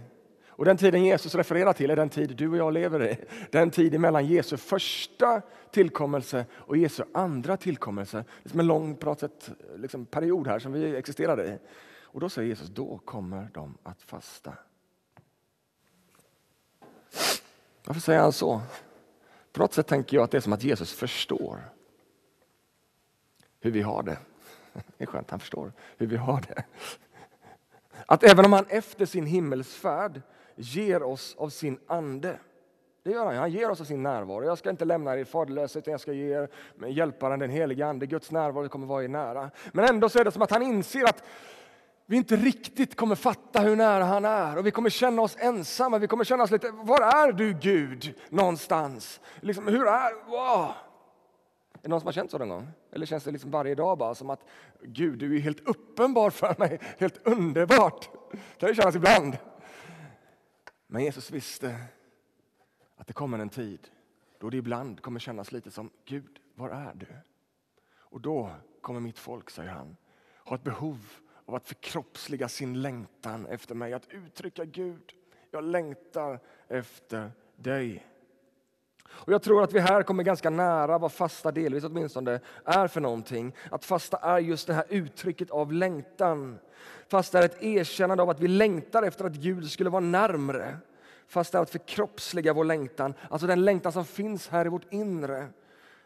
och 0.59 0.65
den 0.65 0.77
tiden 0.77 1.05
Jesus 1.05 1.35
refererar 1.35 1.73
till 1.73 1.91
är 1.91 1.97
den 1.97 2.09
tid 2.09 2.37
du 2.37 2.51
och 2.51 2.57
jag 2.57 2.73
lever 2.73 3.03
i. 3.03 3.17
Den 3.51 3.71
tid 3.71 4.01
mellan 4.01 4.27
Jesu 4.27 4.57
första 4.57 5.43
tillkommelse 5.71 6.47
och 6.53 6.77
Jesu 6.77 7.05
andra 7.15 7.57
tillkommelse. 7.57 8.25
Det 8.43 8.49
är 8.49 8.51
som 8.51 8.61
en 8.61 8.67
lång 8.67 8.97
pratet, 8.97 9.51
liksom, 9.77 10.07
period 10.07 10.47
här 10.47 10.59
som 10.59 10.73
vi 10.73 10.97
existerar 10.97 11.45
i. 11.45 11.59
Och 12.03 12.21
då 12.21 12.29
säger 12.29 12.49
Jesus, 12.49 12.69
då 12.69 12.99
kommer 12.99 13.51
de 13.55 13.79
att 13.83 14.03
fasta. 14.03 14.55
Varför 17.85 18.01
säger 18.01 18.21
han 18.21 18.33
så? 18.33 18.61
På 19.53 19.61
något 19.61 19.75
sätt 19.75 19.87
tänker 19.87 20.17
jag 20.17 20.25
att 20.25 20.31
det 20.31 20.37
är 20.37 20.41
som 20.41 20.53
att 20.53 20.65
Jesus 20.65 20.93
förstår 20.93 21.61
hur 23.61 23.71
vi 23.71 23.83
har 23.83 24.03
det. 24.03 24.19
Det 24.73 25.05
är 25.05 25.07
skönt, 25.07 25.31
han 25.31 25.41
förstår 25.41 25.73
hur 25.97 26.07
vi 26.07 26.17
har 26.17 26.41
det. 26.41 26.65
Att 28.07 28.25
även 28.25 28.45
om 28.45 28.53
han 28.53 28.67
efter 28.69 29.07
sin 29.07 29.27
himmelsfärd 29.27 30.23
ger 30.59 31.03
oss 31.03 31.35
av 31.39 31.49
sin 31.49 31.79
ande. 31.87 32.39
Det 33.03 33.11
gör 33.11 33.27
han, 33.27 33.37
han 33.37 33.51
ger 33.51 33.71
oss 33.71 33.81
av 33.81 33.85
sin 33.85 34.03
närvaro. 34.03 34.45
Jag 34.45 34.59
ska 34.59 34.71
inte 34.71 34.85
lämna 34.85 35.19
er 35.19 35.25
faderlösa 35.25 35.79
utan 35.79 35.93
jag 35.93 36.01
ska 36.01 36.13
ge 36.13 36.35
er 36.35 36.49
hjälparen 36.89 37.39
den 37.39 37.51
helige 37.51 37.87
ande. 37.87 38.07
Guds 38.07 38.31
närvaro 38.31 38.69
kommer 38.69 38.87
vara 38.87 39.05
er 39.05 39.09
nära. 39.09 39.51
Men 39.73 39.85
ändå 39.85 40.09
så 40.09 40.19
är 40.19 40.25
det 40.25 40.31
som 40.31 40.43
att 40.43 40.51
han 40.51 40.63
inser 40.63 41.05
att 41.05 41.25
vi 42.07 42.17
inte 42.17 42.37
riktigt 42.37 42.97
kommer 42.97 43.15
fatta 43.15 43.61
hur 43.61 43.77
nära 43.77 44.05
han 44.05 44.25
är 44.25 44.59
och 44.59 44.67
vi 44.67 44.71
kommer 44.71 44.91
känna 44.91 45.23
oss 45.23 45.37
ensamma. 45.39 45.99
Vi 45.99 46.07
kommer 46.07 46.25
känna 46.25 46.45
oss 46.45 46.51
lite, 46.51 46.71
var 46.71 47.01
är 47.01 47.33
du 47.33 47.53
Gud 47.53 48.15
någonstans? 48.29 49.21
Liksom, 49.41 49.67
hur 49.67 49.87
är, 49.87 50.31
wow. 50.31 50.73
Är 51.73 51.83
det 51.83 51.89
någon 51.89 52.01
som 52.01 52.07
har 52.07 52.13
känt 52.13 52.31
så 52.31 52.39
någon 52.39 52.49
gång? 52.49 52.69
Eller 52.93 53.07
känns 53.07 53.25
det 53.25 53.31
liksom 53.31 53.51
varje 53.51 53.75
dag 53.75 53.99
bara 53.99 54.15
som 54.15 54.31
att 54.31 54.41
Gud, 54.83 55.19
du 55.19 55.37
är 55.37 55.41
helt 55.41 55.69
uppenbar 55.69 56.31
för 56.31 56.55
mig, 56.59 56.81
helt 56.99 57.27
underbart. 57.27 58.11
Det 58.31 58.39
kan 58.59 58.69
det 58.69 58.75
kännas 58.75 58.97
ibland. 58.97 59.37
Men 60.91 61.03
Jesus 61.03 61.31
visste 61.31 61.81
att 62.97 63.07
det 63.07 63.13
kommer 63.13 63.39
en 63.39 63.49
tid 63.49 63.91
då 64.39 64.51
det 64.51 64.57
ibland 64.57 65.03
kommer 65.03 65.21
kännas 65.21 65.53
lite 65.53 65.71
som 65.71 65.91
Gud, 66.05 66.41
var 66.55 66.71
är 66.71 66.95
du? 66.95 67.07
Och 67.91 68.21
då 68.21 68.51
kommer 68.81 69.01
mitt 69.01 69.19
folk, 69.19 69.51
säger 69.51 69.71
han, 69.71 69.97
ha 70.45 70.57
ett 70.57 70.63
behov 70.63 70.99
av 71.45 71.55
att 71.55 71.69
förkroppsliga 71.69 72.49
sin 72.49 72.83
längtan 72.83 73.47
efter 73.47 73.75
mig, 73.75 73.93
att 73.93 74.09
uttrycka 74.09 74.65
Gud, 74.65 75.13
jag 75.51 75.65
längtar 75.65 76.41
efter 76.69 77.31
dig. 77.57 78.07
Och 79.11 79.33
Jag 79.33 79.43
tror 79.43 79.63
att 79.63 79.73
vi 79.73 79.81
här 79.81 80.03
kommer 80.03 80.23
ganska 80.23 80.51
nära 80.51 80.99
vad 80.99 81.13
fasta 81.13 81.53
delvis 81.53 81.85
åtminstone 81.85 82.41
är 82.65 82.89
för 82.89 83.01
någonting. 83.01 83.55
Att 83.71 83.85
fasta 83.85 84.17
är 84.17 84.39
just 84.39 84.67
det 84.67 84.75
här 84.75 84.85
uttrycket 84.89 85.51
av 85.51 85.73
längtan. 85.73 86.59
Fasta 87.09 87.39
är 87.39 87.43
ett 87.43 87.63
erkännande 87.63 88.23
av 88.23 88.31
att 88.31 88.41
vi 88.41 88.49
längtar 88.49 89.03
efter 89.03 89.25
att 89.25 89.33
Gud 89.33 89.71
skulle 89.71 89.91
vara 89.91 90.01
närmre. 90.01 90.79
Fasta 91.27 91.59
är 91.59 91.63
att 91.63 91.71
förkroppsliga 91.71 92.53
vår 92.53 92.65
längtan, 92.65 93.15
alltså 93.31 93.47
den 93.47 93.65
längtan 93.65 93.93
som 93.93 94.05
finns 94.05 94.49
här 94.49 94.67
i 94.67 94.69
vårt 94.69 94.93
inre. 94.93 95.49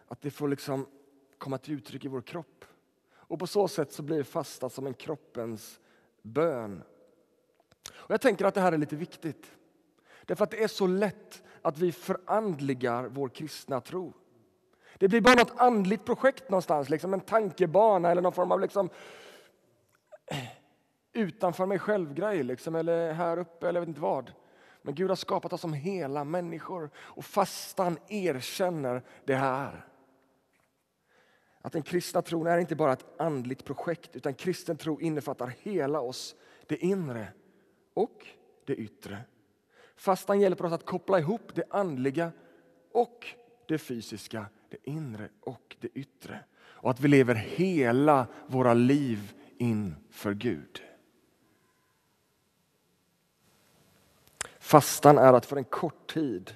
Att 0.08 0.22
det 0.22 0.30
får 0.30 0.48
liksom 0.48 0.86
komma 1.38 1.58
till 1.58 1.74
uttryck 1.74 2.04
i 2.04 2.08
vår 2.08 2.20
kropp. 2.20 2.64
Och 3.14 3.38
På 3.38 3.46
så 3.46 3.68
sätt 3.68 3.92
så 3.92 4.02
blir 4.02 4.22
fasta 4.22 4.68
som 4.68 4.86
en 4.86 4.94
kroppens 4.94 5.80
bön. 6.22 6.82
Och 7.92 8.10
Jag 8.10 8.20
tänker 8.20 8.44
att 8.44 8.54
det 8.54 8.60
här 8.60 8.72
är 8.72 8.78
lite 8.78 8.96
viktigt. 8.96 9.52
Därför 10.26 10.44
att 10.44 10.50
det 10.50 10.62
är 10.62 10.68
så 10.68 10.86
lätt 10.86 11.42
att 11.62 11.78
vi 11.78 11.92
förandligar 11.92 13.04
vår 13.04 13.28
kristna 13.28 13.80
tro. 13.80 14.12
Det 14.98 15.08
blir 15.08 15.20
bara 15.20 15.34
något 15.34 15.60
andligt 15.60 16.04
projekt 16.04 16.50
någonstans, 16.50 16.88
liksom 16.88 17.14
en 17.14 17.20
tankebana 17.20 18.10
eller 18.10 18.22
någon 18.22 18.32
form 18.32 18.52
av 18.52 18.60
liksom 18.60 18.90
utanför 21.12 21.66
mig 21.66 21.78
själv-grej, 21.78 22.42
liksom, 22.42 22.74
eller 22.74 23.12
här 23.12 23.38
uppe 23.38 23.68
eller 23.68 23.80
jag 23.80 23.86
vet 23.86 23.88
inte 23.88 24.00
vad. 24.00 24.32
Men 24.82 24.94
Gud 24.94 25.08
har 25.08 25.16
skapat 25.16 25.52
oss 25.52 25.60
som 25.60 25.72
hela 25.72 26.24
människor 26.24 26.90
och 26.96 27.24
fastan 27.24 27.98
erkänner 28.08 29.02
det 29.24 29.34
här. 29.34 29.86
Att 31.60 31.72
den 31.72 31.82
kristna 31.82 32.22
tron 32.22 32.46
är 32.46 32.58
inte 32.58 32.76
bara 32.76 32.92
ett 32.92 33.20
andligt 33.20 33.64
projekt 33.64 34.16
utan 34.16 34.34
kristen 34.34 34.76
tro 34.76 35.00
innefattar 35.00 35.52
hela 35.58 36.00
oss, 36.00 36.34
det 36.66 36.76
inre 36.76 37.28
och 37.94 38.26
det 38.66 38.74
yttre. 38.74 39.18
Fastan 40.02 40.40
hjälper 40.40 40.64
oss 40.64 40.72
att 40.72 40.86
koppla 40.86 41.18
ihop 41.18 41.54
det 41.54 41.64
andliga 41.70 42.32
och 42.92 43.26
det 43.68 43.78
fysiska, 43.78 44.46
det 44.68 44.76
inre 44.90 45.28
och 45.40 45.76
det 45.80 45.88
yttre. 45.94 46.44
Och 46.54 46.90
att 46.90 47.00
vi 47.00 47.08
lever 47.08 47.34
hela 47.34 48.26
våra 48.46 48.74
liv 48.74 49.34
inför 49.58 50.34
Gud. 50.34 50.82
Fastan 54.58 55.18
är 55.18 55.32
att 55.32 55.46
för 55.46 55.56
en 55.56 55.64
kort 55.64 56.12
tid 56.12 56.54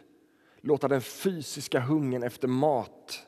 låta 0.61 0.89
den 0.89 1.01
fysiska 1.01 1.81
hungern 1.81 2.23
efter 2.23 2.49
mat 2.49 3.27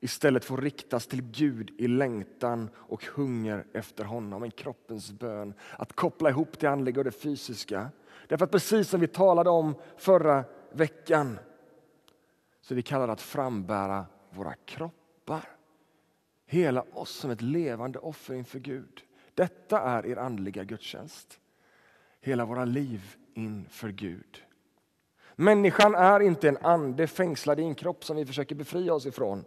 istället 0.00 0.44
får 0.44 0.58
riktas 0.58 1.06
till 1.06 1.22
Gud 1.22 1.70
i 1.78 1.88
längtan 1.88 2.70
och 2.76 3.04
hunger 3.04 3.66
efter 3.72 4.04
honom, 4.04 4.42
en 4.42 4.50
kroppens 4.50 5.12
bön. 5.12 5.54
Att 5.78 5.92
koppla 5.92 6.30
ihop 6.30 6.58
det 6.58 6.66
andliga 6.66 7.00
och 7.00 7.04
det 7.04 7.10
fysiska. 7.10 7.90
Därför 8.28 8.44
att 8.44 8.50
precis 8.50 8.88
som 8.88 9.00
vi 9.00 9.06
talade 9.06 9.50
om 9.50 9.74
förra 9.96 10.44
veckan 10.72 11.38
så 12.60 12.74
är 12.74 12.76
vi 12.76 12.82
kallade 12.82 13.12
att 13.12 13.20
frambära 13.20 14.06
våra 14.30 14.54
kroppar. 14.54 15.48
Hela 16.46 16.82
oss 16.92 17.10
som 17.10 17.30
ett 17.30 17.42
levande 17.42 17.98
offer 17.98 18.34
inför 18.34 18.58
Gud. 18.58 19.02
Detta 19.34 19.80
är 19.80 20.06
er 20.06 20.16
andliga 20.16 20.64
gudstjänst. 20.64 21.40
Hela 22.20 22.44
våra 22.44 22.64
liv 22.64 23.16
inför 23.34 23.88
Gud. 23.88 24.42
Människan 25.36 25.94
är 25.94 26.20
inte 26.20 26.48
en 26.48 26.56
ande 26.56 27.06
fängslad 27.06 27.60
i 27.60 27.62
en 27.62 27.74
kropp 27.74 28.04
som 28.04 28.16
vi 28.16 28.26
försöker 28.26 28.54
befria 28.54 28.94
oss 28.94 29.06
ifrån. 29.06 29.44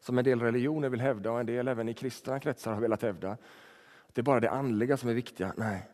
Som 0.00 0.18
en 0.18 0.24
del 0.24 0.40
religioner 0.40 0.88
vill 0.88 1.00
hävda 1.00 1.30
och 1.30 1.40
en 1.40 1.46
del 1.46 1.68
även 1.68 1.88
i 1.88 1.94
kristna 1.94 2.40
kretsar 2.40 2.72
har 2.72 2.80
velat 2.80 3.02
hävda. 3.02 3.36
Det 4.12 4.20
är 4.20 4.22
bara 4.22 4.40
det 4.40 4.50
andliga 4.50 4.96
som 4.96 5.08
är 5.08 5.14
viktiga. 5.14 5.52
Nej, 5.56 5.88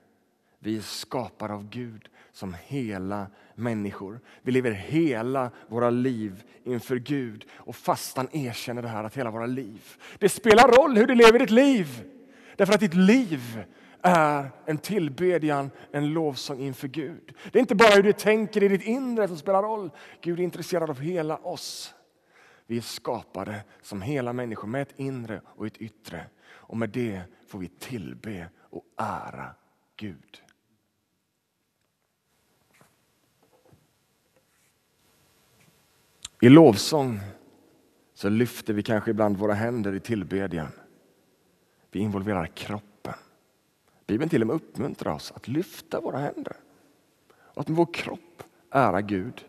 vi 0.58 0.76
är 0.76 0.80
skapade 0.80 1.54
av 1.54 1.68
Gud 1.68 2.08
som 2.32 2.54
hela 2.66 3.26
människor. 3.54 4.20
Vi 4.42 4.52
lever 4.52 4.70
hela 4.70 5.50
våra 5.68 5.90
liv 5.90 6.42
inför 6.64 6.96
Gud 6.96 7.44
och 7.52 7.76
fastan 7.76 8.28
erkänner 8.32 8.82
det 8.82 8.88
här 8.88 9.04
att 9.04 9.16
hela 9.16 9.30
våra 9.30 9.46
liv. 9.46 9.82
Det 10.18 10.28
spelar 10.28 10.68
roll 10.68 10.96
hur 10.96 11.06
du 11.06 11.14
lever 11.14 11.38
ditt 11.38 11.50
liv. 11.50 12.04
Därför 12.56 12.74
att 12.74 12.80
ditt 12.80 12.94
liv 12.94 13.64
är 14.02 14.50
en 14.66 14.78
tillbedjan, 14.78 15.70
en 15.92 16.12
lovsång 16.12 16.60
inför 16.60 16.88
Gud. 16.88 17.34
Det 17.52 17.58
är 17.58 17.60
inte 17.60 17.74
bara 17.74 17.94
hur 17.94 18.02
du 18.02 18.12
tänker 18.12 18.62
i 18.62 18.68
ditt 18.68 18.82
inre 18.82 19.28
som 19.28 19.36
spelar 19.36 19.62
roll. 19.62 19.90
Gud 20.20 20.40
är 20.40 20.44
intresserad 20.44 20.90
av 20.90 21.00
hela 21.00 21.36
oss. 21.36 21.94
Vi 22.66 22.76
är 22.76 22.80
skapade 22.80 23.64
som 23.82 24.02
hela 24.02 24.32
människor 24.32 24.68
med 24.68 24.82
ett 24.82 24.98
inre 24.98 25.40
och 25.44 25.66
ett 25.66 25.76
yttre. 25.76 26.26
Och 26.46 26.76
med 26.76 26.90
det 26.90 27.22
får 27.46 27.58
vi 27.58 27.68
tillbe 27.68 28.48
och 28.58 28.84
ära 28.96 29.54
Gud. 29.96 30.42
I 36.40 36.48
lovsång 36.48 37.20
så 38.14 38.28
lyfter 38.28 38.74
vi 38.74 38.82
kanske 38.82 39.10
ibland 39.10 39.36
våra 39.36 39.54
händer 39.54 39.94
i 39.94 40.00
tillbedjan. 40.00 40.68
Vi 41.90 42.00
involverar 42.00 42.46
kroppen. 42.46 43.14
Bibeln 44.06 44.30
till 44.30 44.40
och 44.40 44.46
med 44.46 44.56
uppmuntrar 44.56 45.12
oss 45.12 45.32
att 45.36 45.48
lyfta 45.48 46.00
våra 46.00 46.18
händer. 46.18 46.56
Och 47.30 47.60
att 47.60 47.68
med 47.68 47.76
vår 47.76 47.94
kropp 47.94 48.42
ära 48.70 49.00
Gud. 49.00 49.44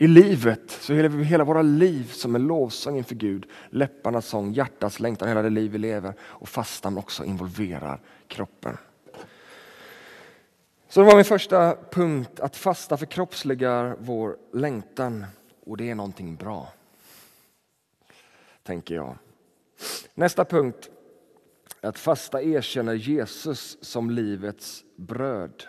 I 0.00 0.06
livet 0.06 0.70
så 0.70 0.92
lever 0.92 1.18
vi 1.18 1.24
hela 1.24 1.44
våra 1.44 1.62
liv 1.62 2.10
som 2.12 2.34
en 2.34 2.46
lovsång 2.46 2.96
inför 2.96 3.14
Gud. 3.14 3.46
Läpparnas 3.70 4.26
sång, 4.26 4.52
hjärtats 4.52 5.00
längtan, 5.00 5.28
hela 5.28 5.42
det 5.42 5.50
liv 5.50 5.72
vi 5.72 5.78
lever. 5.78 6.14
Och 6.20 6.48
fastan 6.48 6.98
också 6.98 7.24
involverar 7.24 8.00
kroppen. 8.28 8.76
Så 10.88 11.00
det 11.00 11.06
var 11.06 11.16
min 11.16 11.24
första 11.24 11.76
punkt, 11.90 12.40
att 12.40 12.56
fasta 12.56 12.96
förkroppsligar 12.96 13.96
vår 13.98 14.36
längtan. 14.52 15.26
Och 15.66 15.76
det 15.76 15.90
är 15.90 15.94
någonting 15.94 16.36
bra. 16.36 16.72
Tänker 18.62 18.94
jag. 18.94 19.16
Nästa 20.14 20.44
punkt, 20.44 20.90
att 21.80 21.98
fasta 21.98 22.42
erkänner 22.42 22.94
Jesus 22.94 23.78
som 23.80 24.10
livets 24.10 24.84
bröd. 24.96 25.64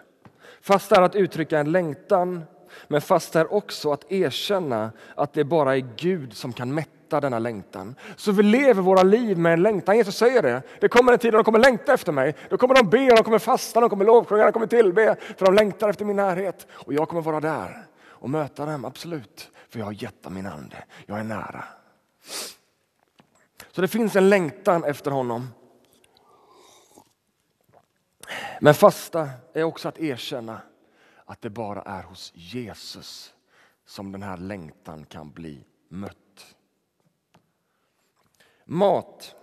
Fasta 0.61 0.95
är 0.95 1.01
att 1.01 1.15
uttrycka 1.15 1.59
en 1.59 1.71
längtan, 1.71 2.43
men 2.87 3.01
fasta 3.01 3.39
är 3.39 3.53
också 3.53 3.91
att 3.91 4.11
erkänna 4.11 4.91
att 5.15 5.33
det 5.33 5.43
bara 5.43 5.75
är 5.75 5.85
Gud 5.95 6.33
som 6.33 6.53
kan 6.53 6.73
mätta 6.73 7.19
denna 7.19 7.39
längtan. 7.39 7.95
Så 8.15 8.31
vi 8.31 8.43
lever 8.43 8.81
våra 8.81 9.03
liv 9.03 9.37
med 9.37 9.53
en 9.53 9.63
längtan. 9.63 9.97
Jesus 9.97 10.17
säger 10.17 10.41
det. 10.41 10.61
Det 10.79 10.87
kommer 10.87 11.13
en 11.13 11.19
tid 11.19 11.31
då 11.33 11.37
de 11.37 11.43
kommer 11.43 11.59
längta 11.59 11.93
efter 11.93 12.11
mig. 12.11 12.35
Då 12.49 12.57
kommer 12.57 12.75
de 12.75 12.89
be, 12.89 13.15
de 13.15 13.23
kommer 13.23 13.39
fasta, 13.39 13.79
de 13.79 13.89
kommer 13.89 14.05
lovsjunga, 14.05 14.45
de 14.45 14.51
kommer 14.51 14.67
tillbe. 14.67 15.15
För 15.37 15.45
de 15.45 15.55
längtar 15.55 15.89
efter 15.89 16.05
min 16.05 16.15
närhet. 16.15 16.67
Och 16.71 16.93
jag 16.93 17.09
kommer 17.09 17.21
vara 17.21 17.39
där 17.39 17.85
och 18.01 18.29
möta 18.29 18.65
dem, 18.65 18.85
absolut. 18.85 19.51
För 19.69 19.79
jag 19.79 19.85
har 19.85 19.93
gett 19.93 20.23
dem 20.23 20.33
min 20.33 20.45
ande. 20.45 20.83
Jag 21.05 21.19
är 21.19 21.23
nära. 21.23 21.63
Så 23.71 23.81
det 23.81 23.87
finns 23.87 24.15
en 24.15 24.29
längtan 24.29 24.83
efter 24.83 25.11
honom. 25.11 25.47
Men 28.59 28.73
fasta 28.73 29.29
är 29.53 29.63
också 29.63 29.87
att 29.87 29.99
erkänna 29.99 30.61
att 31.29 31.41
det 31.41 31.49
bara 31.49 31.81
är 31.81 32.03
hos 32.03 32.31
Jesus 32.35 33.33
som 33.85 34.11
den 34.11 34.23
här 34.23 34.37
längtan 34.37 35.05
kan 35.05 35.31
bli 35.31 35.63
mött. 35.87 36.55
Mat. 38.65 39.35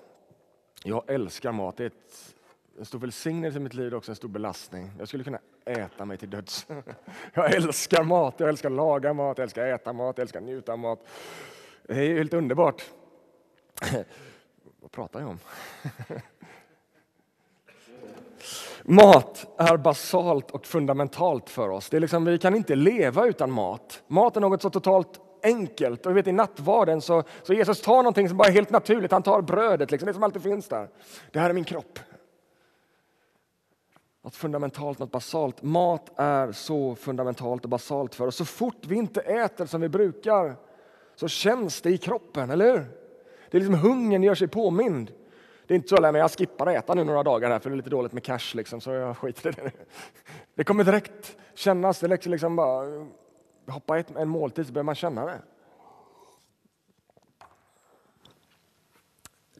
Jag 0.82 1.10
älskar 1.10 1.52
mat. 1.52 1.76
Det 1.76 1.84
är 1.84 1.86
ett, 1.86 2.34
en 2.78 2.84
stor 2.84 2.98
välsignelse 2.98 3.58
i 3.58 3.62
mitt 3.62 3.74
liv, 3.74 3.94
också 3.94 4.12
en 4.12 4.16
stor 4.16 4.28
belastning. 4.28 4.90
Jag 4.98 5.08
skulle 5.08 5.24
kunna 5.24 5.38
äta 5.64 6.04
mig 6.04 6.18
till 6.18 6.30
döds. 6.30 6.66
Jag 7.34 7.54
älskar 7.54 8.04
mat, 8.04 8.34
jag 8.38 8.48
älskar 8.48 8.70
att 8.70 8.76
laga 8.76 9.12
mat, 9.12 9.38
jag 9.38 9.42
älskar 9.42 9.66
äta 9.66 9.92
mat, 9.92 10.18
jag 10.18 10.22
älskar 10.22 10.40
njuta 10.40 10.72
av 10.72 10.78
mat. 10.78 11.08
Det 11.82 11.94
är 11.94 12.16
helt 12.16 12.34
underbart. 12.34 12.90
Vad 14.80 14.92
pratar 14.92 15.20
jag 15.20 15.28
om? 15.28 15.38
Mat 18.88 19.46
är 19.56 19.76
basalt 19.76 20.50
och 20.50 20.66
fundamentalt 20.66 21.50
för 21.50 21.68
oss. 21.68 21.90
Det 21.90 21.96
är 21.96 22.00
liksom, 22.00 22.24
vi 22.24 22.38
kan 22.38 22.54
inte 22.54 22.74
leva 22.74 23.26
utan 23.26 23.50
mat. 23.50 24.02
Mat 24.06 24.36
är 24.36 24.40
något 24.40 24.62
så 24.62 24.70
totalt 24.70 25.20
enkelt. 25.42 26.06
Och 26.06 26.16
vet, 26.16 26.26
I 26.26 26.32
nattvarden 26.32 27.00
så, 27.00 27.22
så 27.42 27.52
Jesus 27.52 27.82
tar 27.82 27.96
någonting 27.96 28.28
som 28.28 28.38
bara 28.38 28.48
är 28.48 28.52
helt 28.52 28.70
naturligt. 28.70 29.12
Han 29.12 29.22
tar 29.22 29.42
brödet, 29.42 29.90
liksom, 29.90 30.06
det 30.06 30.14
som 30.14 30.22
alltid 30.22 30.42
finns 30.42 30.68
där. 30.68 30.88
Det 31.32 31.38
här 31.38 31.50
är 31.50 31.54
min 31.54 31.64
kropp. 31.64 31.98
Något 34.24 34.36
fundamentalt, 34.36 34.98
något 34.98 35.10
basalt. 35.10 35.62
Mat 35.62 36.10
är 36.16 36.52
så 36.52 36.94
fundamentalt 36.94 37.64
och 37.64 37.70
basalt 37.70 38.14
för 38.14 38.26
oss. 38.26 38.36
Så 38.36 38.44
fort 38.44 38.86
vi 38.86 38.96
inte 38.96 39.20
äter 39.20 39.66
som 39.66 39.80
vi 39.80 39.88
brukar 39.88 40.56
så 41.14 41.28
känns 41.28 41.80
det 41.80 41.90
i 41.90 41.98
kroppen, 41.98 42.50
eller 42.50 42.72
hur? 42.72 42.86
Det 43.50 43.58
är 43.58 43.60
liksom 43.60 43.74
hungern 43.74 44.22
gör 44.22 44.34
sig 44.34 44.48
påmind. 44.48 45.12
Det 45.66 45.74
är 45.74 45.76
inte 45.76 45.88
så 45.88 46.04
att 46.04 46.16
jag 46.16 46.30
skippar 46.30 46.66
att 46.66 46.84
äta 46.84 46.94
nu 46.94 47.04
några 47.04 47.22
dagar 47.22 47.50
här 47.50 47.58
för 47.58 47.70
det 47.70 47.74
är 47.74 47.76
lite 47.76 47.90
dåligt 47.90 48.12
med 48.12 48.24
cash 48.24 48.54
liksom, 48.54 48.80
så 48.80 48.90
jag 48.90 49.16
skiter 49.16 49.48
i 49.48 49.52
det. 49.52 49.70
Det 50.54 50.64
kommer 50.64 50.84
direkt 50.84 51.36
kännas, 51.54 52.00
det 52.00 52.08
liksom, 52.08 52.32
liksom 52.32 52.56
bara 52.56 53.06
hoppa 53.68 53.98
ett, 53.98 54.10
en 54.10 54.28
måltid 54.28 54.66
så 54.66 54.72
börjar 54.72 54.84
man 54.84 54.94
känna 54.94 55.26
det. 55.26 55.40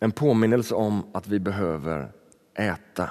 En 0.00 0.12
påminnelse 0.12 0.74
om 0.74 1.10
att 1.14 1.26
vi 1.26 1.40
behöver 1.40 2.12
äta. 2.54 3.10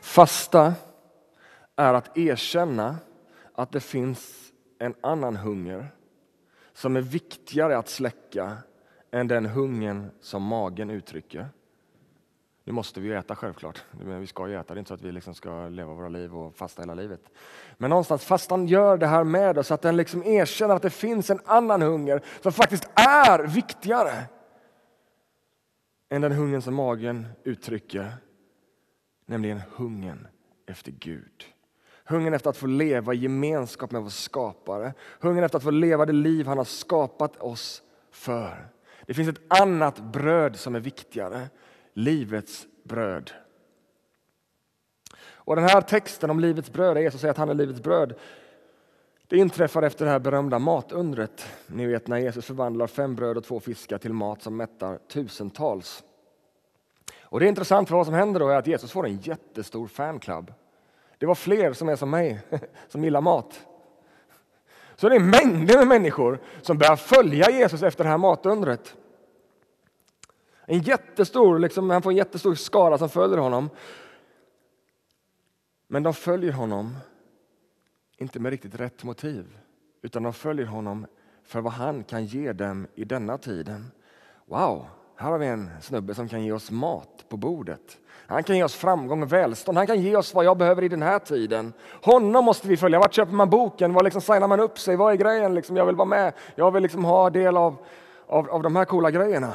Fasta 0.00 0.74
är 1.76 1.94
att 1.94 2.18
erkänna 2.18 2.96
att 3.54 3.72
det 3.72 3.80
finns 3.80 4.52
en 4.78 4.94
annan 5.00 5.36
hunger 5.36 5.88
som 6.72 6.96
är 6.96 7.00
viktigare 7.00 7.78
att 7.78 7.88
släcka 7.88 8.56
än 9.14 9.28
den 9.28 9.46
hungern 9.46 10.10
som 10.20 10.42
magen 10.42 10.90
uttrycker. 10.90 11.48
Nu 12.64 12.72
måste 12.72 13.00
vi 13.00 13.08
ju 13.08 13.14
äta 13.14 13.36
självklart, 13.36 13.84
vi 14.20 14.26
ska 14.26 14.48
ju 14.48 14.54
äta, 14.54 14.74
det 14.74 14.78
är 14.78 14.78
inte 14.78 14.88
så 14.88 14.94
att 14.94 15.02
vi 15.02 15.12
liksom 15.12 15.34
ska 15.34 15.68
leva 15.68 15.94
våra 15.94 16.08
liv 16.08 16.36
och 16.36 16.56
fasta 16.56 16.82
hela 16.82 16.94
livet. 16.94 17.20
Men 17.78 17.90
någonstans, 17.90 18.24
fastan 18.24 18.66
gör 18.66 18.96
det 18.96 19.06
här 19.06 19.24
med 19.24 19.58
oss, 19.58 19.70
att 19.70 19.82
den 19.82 19.96
liksom 19.96 20.22
erkänner 20.22 20.74
att 20.74 20.82
det 20.82 20.90
finns 20.90 21.30
en 21.30 21.40
annan 21.44 21.82
hunger 21.82 22.22
som 22.42 22.52
faktiskt 22.52 22.88
är 22.94 23.46
viktigare 23.46 24.24
än 26.10 26.20
den 26.20 26.32
hungern 26.32 26.62
som 26.62 26.74
magen 26.74 27.26
uttrycker, 27.44 28.12
nämligen 29.26 29.60
hungern 29.76 30.26
efter 30.66 30.92
Gud. 30.92 31.44
Hungern 32.04 32.34
efter 32.34 32.50
att 32.50 32.56
få 32.56 32.66
leva 32.66 33.14
i 33.14 33.16
gemenskap 33.16 33.90
med 33.90 34.02
vår 34.02 34.10
skapare. 34.10 34.94
Hungern 35.20 35.44
efter 35.44 35.58
att 35.58 35.64
få 35.64 35.70
leva 35.70 36.06
det 36.06 36.12
liv 36.12 36.46
han 36.46 36.58
har 36.58 36.64
skapat 36.64 37.36
oss 37.36 37.82
för. 38.10 38.74
Det 39.06 39.14
finns 39.14 39.28
ett 39.28 39.60
annat 39.62 39.98
bröd 39.98 40.56
som 40.56 40.74
är 40.74 40.80
viktigare. 40.80 41.48
Livets 41.92 42.66
bröd. 42.84 43.30
Och 45.44 45.56
Den 45.56 45.64
här 45.64 45.80
texten 45.80 46.30
om 46.30 46.40
livets 46.40 46.72
bröd, 46.72 46.98
Jesus 46.98 47.20
säger 47.20 47.30
att 47.30 47.38
han 47.38 47.48
är 47.48 47.54
livets 47.54 47.82
bröd. 47.82 48.14
Det 49.28 49.36
inträffar 49.36 49.82
efter 49.82 50.04
det 50.04 50.10
här 50.10 50.18
berömda 50.18 50.58
matundret. 50.58 51.46
Ni 51.66 51.86
vet 51.86 52.08
när 52.08 52.18
Jesus 52.18 52.46
förvandlar 52.46 52.86
fem 52.86 53.14
bröd 53.14 53.36
och 53.36 53.44
två 53.44 53.60
fiskar 53.60 53.98
till 53.98 54.12
mat 54.12 54.42
som 54.42 54.56
mättar 54.56 54.98
tusentals. 54.98 56.04
Och 57.20 57.40
Det 57.40 57.46
är 57.46 57.48
intressant 57.48 57.88
för 57.88 57.96
vad 57.96 58.06
som 58.06 58.14
händer 58.14 58.40
då 58.40 58.48
är 58.48 58.56
att 58.56 58.66
Jesus 58.66 58.92
får 58.92 59.06
en 59.06 59.16
jättestor 59.16 59.86
fanclub. 59.86 60.52
Det 61.18 61.26
var 61.26 61.34
fler 61.34 61.72
som 61.72 61.88
är 61.88 61.96
som 61.96 62.10
mig, 62.10 62.40
som 62.88 63.04
gillar 63.04 63.20
mat. 63.20 63.66
Så 64.96 65.08
det 65.08 65.16
är 65.16 65.20
mängder 65.20 65.78
med 65.78 65.86
människor 65.86 66.38
som 66.62 66.78
börjar 66.78 66.96
följa 66.96 67.50
Jesus 67.50 67.82
efter 67.82 68.04
det 68.04 68.10
här 68.10 68.18
matundret. 68.18 68.96
En 70.66 70.78
jättestor, 70.78 71.58
liksom, 71.58 71.90
han 71.90 72.02
får 72.02 72.10
en 72.10 72.16
jättestor 72.16 72.54
skara 72.54 72.98
som 72.98 73.08
följer 73.08 73.38
honom. 73.38 73.70
Men 75.86 76.02
de 76.02 76.14
följer 76.14 76.52
honom 76.52 76.96
inte 78.16 78.40
med 78.40 78.50
riktigt 78.50 78.80
rätt 78.80 79.04
motiv, 79.04 79.58
utan 80.02 80.22
de 80.22 80.32
följer 80.32 80.66
honom 80.66 81.06
för 81.42 81.60
vad 81.60 81.72
han 81.72 82.04
kan 82.04 82.24
ge 82.24 82.52
dem 82.52 82.86
i 82.94 83.04
denna 83.04 83.38
tiden. 83.38 83.90
Wow, 84.46 84.86
här 85.16 85.30
har 85.30 85.38
vi 85.38 85.46
en 85.46 85.70
snubbe 85.80 86.14
som 86.14 86.28
kan 86.28 86.44
ge 86.44 86.52
oss 86.52 86.70
mat 86.70 87.24
på 87.28 87.36
bordet. 87.36 87.98
Han 88.26 88.42
kan 88.42 88.56
ge 88.56 88.64
oss 88.64 88.74
framgång 88.74 89.22
och 89.22 89.32
välstånd. 89.32 89.78
Han 89.78 89.86
kan 89.86 90.00
ge 90.00 90.16
oss 90.16 90.34
vad 90.34 90.44
jag 90.44 90.56
behöver 90.58 90.82
i 90.82 90.88
den 90.88 91.02
här 91.02 91.18
tiden. 91.18 91.72
Honom 92.02 92.44
måste 92.44 92.68
vi 92.68 92.76
följa. 92.76 92.98
Vart 92.98 93.14
köper 93.14 93.32
man 93.32 93.50
boken? 93.50 93.92
Var 93.92 94.02
liksom 94.02 94.20
signar 94.20 94.48
man 94.48 94.60
upp 94.60 94.78
sig? 94.78 94.96
Vad 94.96 95.12
är 95.12 95.16
grejen? 95.16 95.54
Liksom, 95.54 95.76
jag 95.76 95.86
vill 95.86 95.96
vara 95.96 96.08
med. 96.08 96.32
Jag 96.54 96.70
vill 96.70 96.82
liksom 96.82 97.04
ha 97.04 97.30
del 97.30 97.56
av, 97.56 97.76
av, 98.26 98.50
av 98.50 98.62
de 98.62 98.76
här 98.76 98.84
coola 98.84 99.10
grejerna. 99.10 99.52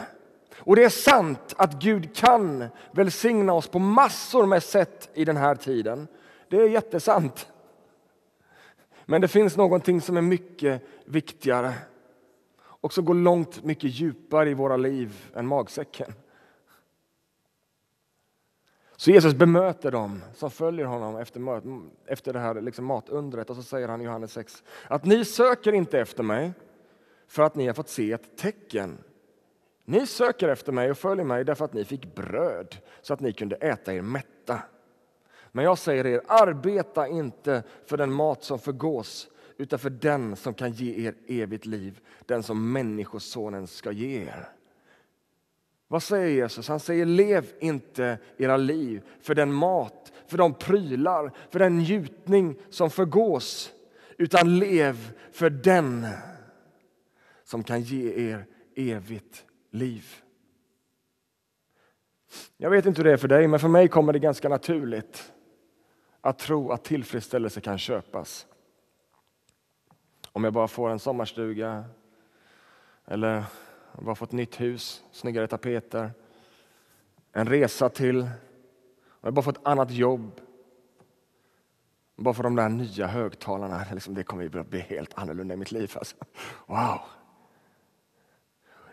Och 0.60 0.76
det 0.76 0.84
är 0.84 0.90
sant 0.90 1.54
att 1.58 1.82
Gud 1.82 2.16
kan 2.16 2.66
välsigna 2.92 3.54
oss 3.54 3.68
på 3.68 3.80
massor 3.80 4.46
med 4.46 4.64
sätt 4.64 5.10
i 5.14 5.26
den 5.26 5.38
här 5.38 5.56
tiden. 5.56 6.08
Det 6.50 6.58
är 6.58 6.70
jättesant. 6.70 7.48
Men 9.06 9.22
det 9.22 9.28
finns 9.28 9.58
någonting 9.58 10.02
som 10.02 10.18
är 10.18 10.22
mycket 10.22 10.84
viktigare 11.06 11.74
och 12.62 12.94
som 12.94 13.06
går 13.06 13.14
långt 13.14 13.64
mycket 13.64 13.90
djupare 13.90 14.50
i 14.50 14.54
våra 14.54 14.78
liv 14.78 15.32
än 15.36 15.48
magsäcken. 15.48 16.14
Så 18.96 19.12
Jesus 19.12 19.34
bemöter 19.34 19.92
dem 19.92 20.22
som 20.36 20.52
följer 20.52 20.86
honom 20.86 21.18
efter, 21.18 21.62
efter 22.06 22.34
det 22.34 22.40
här 22.40 22.62
liksom 22.62 22.86
matundret 22.86 23.50
och 23.50 23.56
så 23.56 23.64
säger 23.64 23.88
han 23.88 24.02
i 24.02 24.04
Johannes 24.04 24.34
6 24.34 24.64
att 24.88 25.06
ni 25.06 25.26
söker 25.26 25.74
inte 25.74 26.00
efter 26.00 26.24
mig 26.24 26.54
för 27.28 27.44
att 27.44 27.56
ni 27.56 27.68
har 27.68 27.74
fått 27.74 27.90
se 27.90 28.12
ett 28.12 28.38
tecken. 28.38 28.98
Ni 29.90 30.08
söker 30.08 30.48
efter 30.48 30.72
mig 30.72 30.92
och 30.92 30.98
följer 30.98 31.26
mig 31.26 31.44
därför 31.44 31.66
att 31.66 31.74
ni 31.74 31.86
fick 31.86 32.16
bröd 32.16 32.78
så 33.02 33.14
att 33.14 33.20
ni 33.20 33.34
kunde 33.34 33.56
äta 33.56 33.94
er 33.94 34.02
mätta. 34.02 34.62
Men 35.52 35.66
jag 35.66 35.78
säger 35.78 36.08
er, 36.08 36.22
arbeta 36.28 37.08
inte 37.08 37.64
för 37.86 37.98
den 37.98 38.14
mat 38.14 38.44
som 38.44 38.60
förgås 38.60 39.30
utan 39.58 39.80
för 39.80 39.90
den 39.90 40.36
som 40.36 40.54
kan 40.54 40.72
ge 40.72 41.08
er 41.08 41.16
evigt 41.28 41.66
liv, 41.66 42.00
den 42.26 42.44
som 42.44 42.72
Människosonen 42.72 43.68
ska 43.68 43.92
ge 43.92 44.22
er. 44.22 44.50
Vad 45.88 46.04
säger 46.04 46.28
Jesus? 46.28 46.68
Han 46.68 46.80
säger 46.80 47.06
lev 47.06 47.52
inte 47.60 48.18
era 48.38 48.58
liv 48.58 49.02
för 49.22 49.36
den 49.36 49.54
mat, 49.54 50.12
för 50.28 50.38
de 50.38 50.54
prylar, 50.54 51.32
för 51.50 51.60
den 51.60 51.78
njutning 51.78 52.56
som 52.70 52.90
förgås, 52.90 53.72
utan 54.18 54.60
lev 54.60 55.12
för 55.32 55.50
den 55.50 56.08
som 57.44 57.64
kan 57.64 57.82
ge 57.82 58.30
er 58.30 58.46
evigt 58.76 59.46
liv. 59.72 60.16
Jag 62.58 62.70
vet 62.70 62.86
inte 62.86 63.02
hur 63.02 63.04
det 63.04 63.14
är 63.14 63.18
för 63.18 63.28
dig, 63.28 63.48
men 63.48 63.60
för 63.60 63.68
mig 63.68 63.88
kommer 63.88 64.14
det 64.14 64.20
ganska 64.20 64.50
naturligt 64.50 65.34
att 66.22 66.40
tro 66.40 66.72
att 66.72 66.84
tillfredsställelse 66.84 67.62
kan 67.62 67.78
köpas. 67.78 68.48
Om 70.32 70.44
jag 70.44 70.54
bara 70.54 70.68
får 70.68 70.90
en 70.90 71.00
sommarstuga 71.00 71.86
eller 73.06 73.44
bara 74.02 74.16
får 74.16 74.26
ett 74.26 74.32
nytt 74.32 74.62
hus, 74.62 75.04
snyggare 75.12 75.48
tapeter, 75.48 76.12
en 77.32 77.50
resa 77.50 77.90
till, 77.90 78.22
om 78.22 79.22
jag 79.22 79.34
bara 79.34 79.42
får 79.42 79.52
ett 79.52 79.68
annat 79.68 79.92
jobb, 79.92 80.42
bara 82.16 82.34
för 82.34 82.44
de 82.44 82.56
där 82.56 82.70
nya 82.70 83.08
högtalarna, 83.08 83.86
liksom 83.94 84.14
det 84.14 84.24
kommer 84.24 84.58
att 84.58 84.70
bli 84.70 84.80
helt 84.80 85.14
annorlunda 85.14 85.54
i 85.54 85.58
mitt 85.58 85.72
liv. 85.72 85.92
Alltså. 85.96 86.16
Wow! 86.66 87.00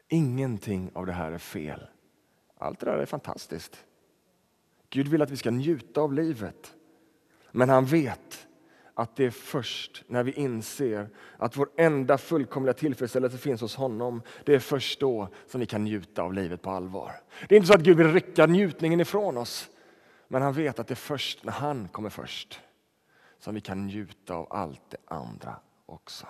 Ingenting 0.08 0.90
av 0.94 1.06
det 1.06 1.12
här 1.12 1.32
är 1.32 1.38
fel. 1.38 1.86
Allt 2.58 2.80
det 2.80 2.86
där 2.86 2.98
är 2.98 3.06
fantastiskt. 3.06 3.84
Gud 4.90 5.08
vill 5.08 5.22
att 5.22 5.30
vi 5.30 5.36
ska 5.36 5.50
njuta 5.50 6.00
av 6.00 6.12
livet. 6.12 6.74
Men 7.52 7.68
han 7.68 7.84
vet 7.84 8.46
att 8.94 9.16
det 9.16 9.24
är 9.24 9.30
först 9.30 10.04
när 10.06 10.22
vi 10.22 10.32
inser 10.32 11.08
att 11.36 11.56
vår 11.56 11.68
enda 11.76 12.18
fullkomliga 12.18 12.72
tillfredsställelse 12.72 13.38
finns 13.38 13.60
hos 13.60 13.76
honom. 13.76 14.22
Det 14.44 14.54
är 14.54 14.58
först 14.58 15.00
då 15.00 15.28
som 15.46 15.60
vi 15.60 15.66
kan 15.66 15.84
njuta 15.84 16.22
av 16.22 16.34
livet 16.34 16.62
på 16.62 16.70
allvar. 16.70 17.12
Det 17.48 17.54
är 17.54 17.56
inte 17.56 17.68
så 17.68 17.74
att 17.74 17.82
Gud 17.82 17.96
vill 17.96 18.12
rycka 18.12 18.46
njutningen 18.46 19.00
ifrån 19.00 19.36
oss. 19.36 19.70
Men 20.28 20.42
han 20.42 20.52
vet 20.52 20.78
att 20.78 20.86
det 20.86 20.94
är 20.94 20.96
först 20.96 21.44
när 21.44 21.52
han 21.52 21.88
kommer 21.88 22.10
först 22.10 22.60
som 23.38 23.54
vi 23.54 23.60
kan 23.60 23.86
njuta 23.86 24.34
av 24.34 24.46
allt 24.50 24.90
det 24.90 25.14
andra 25.14 25.56
också. 25.86 26.26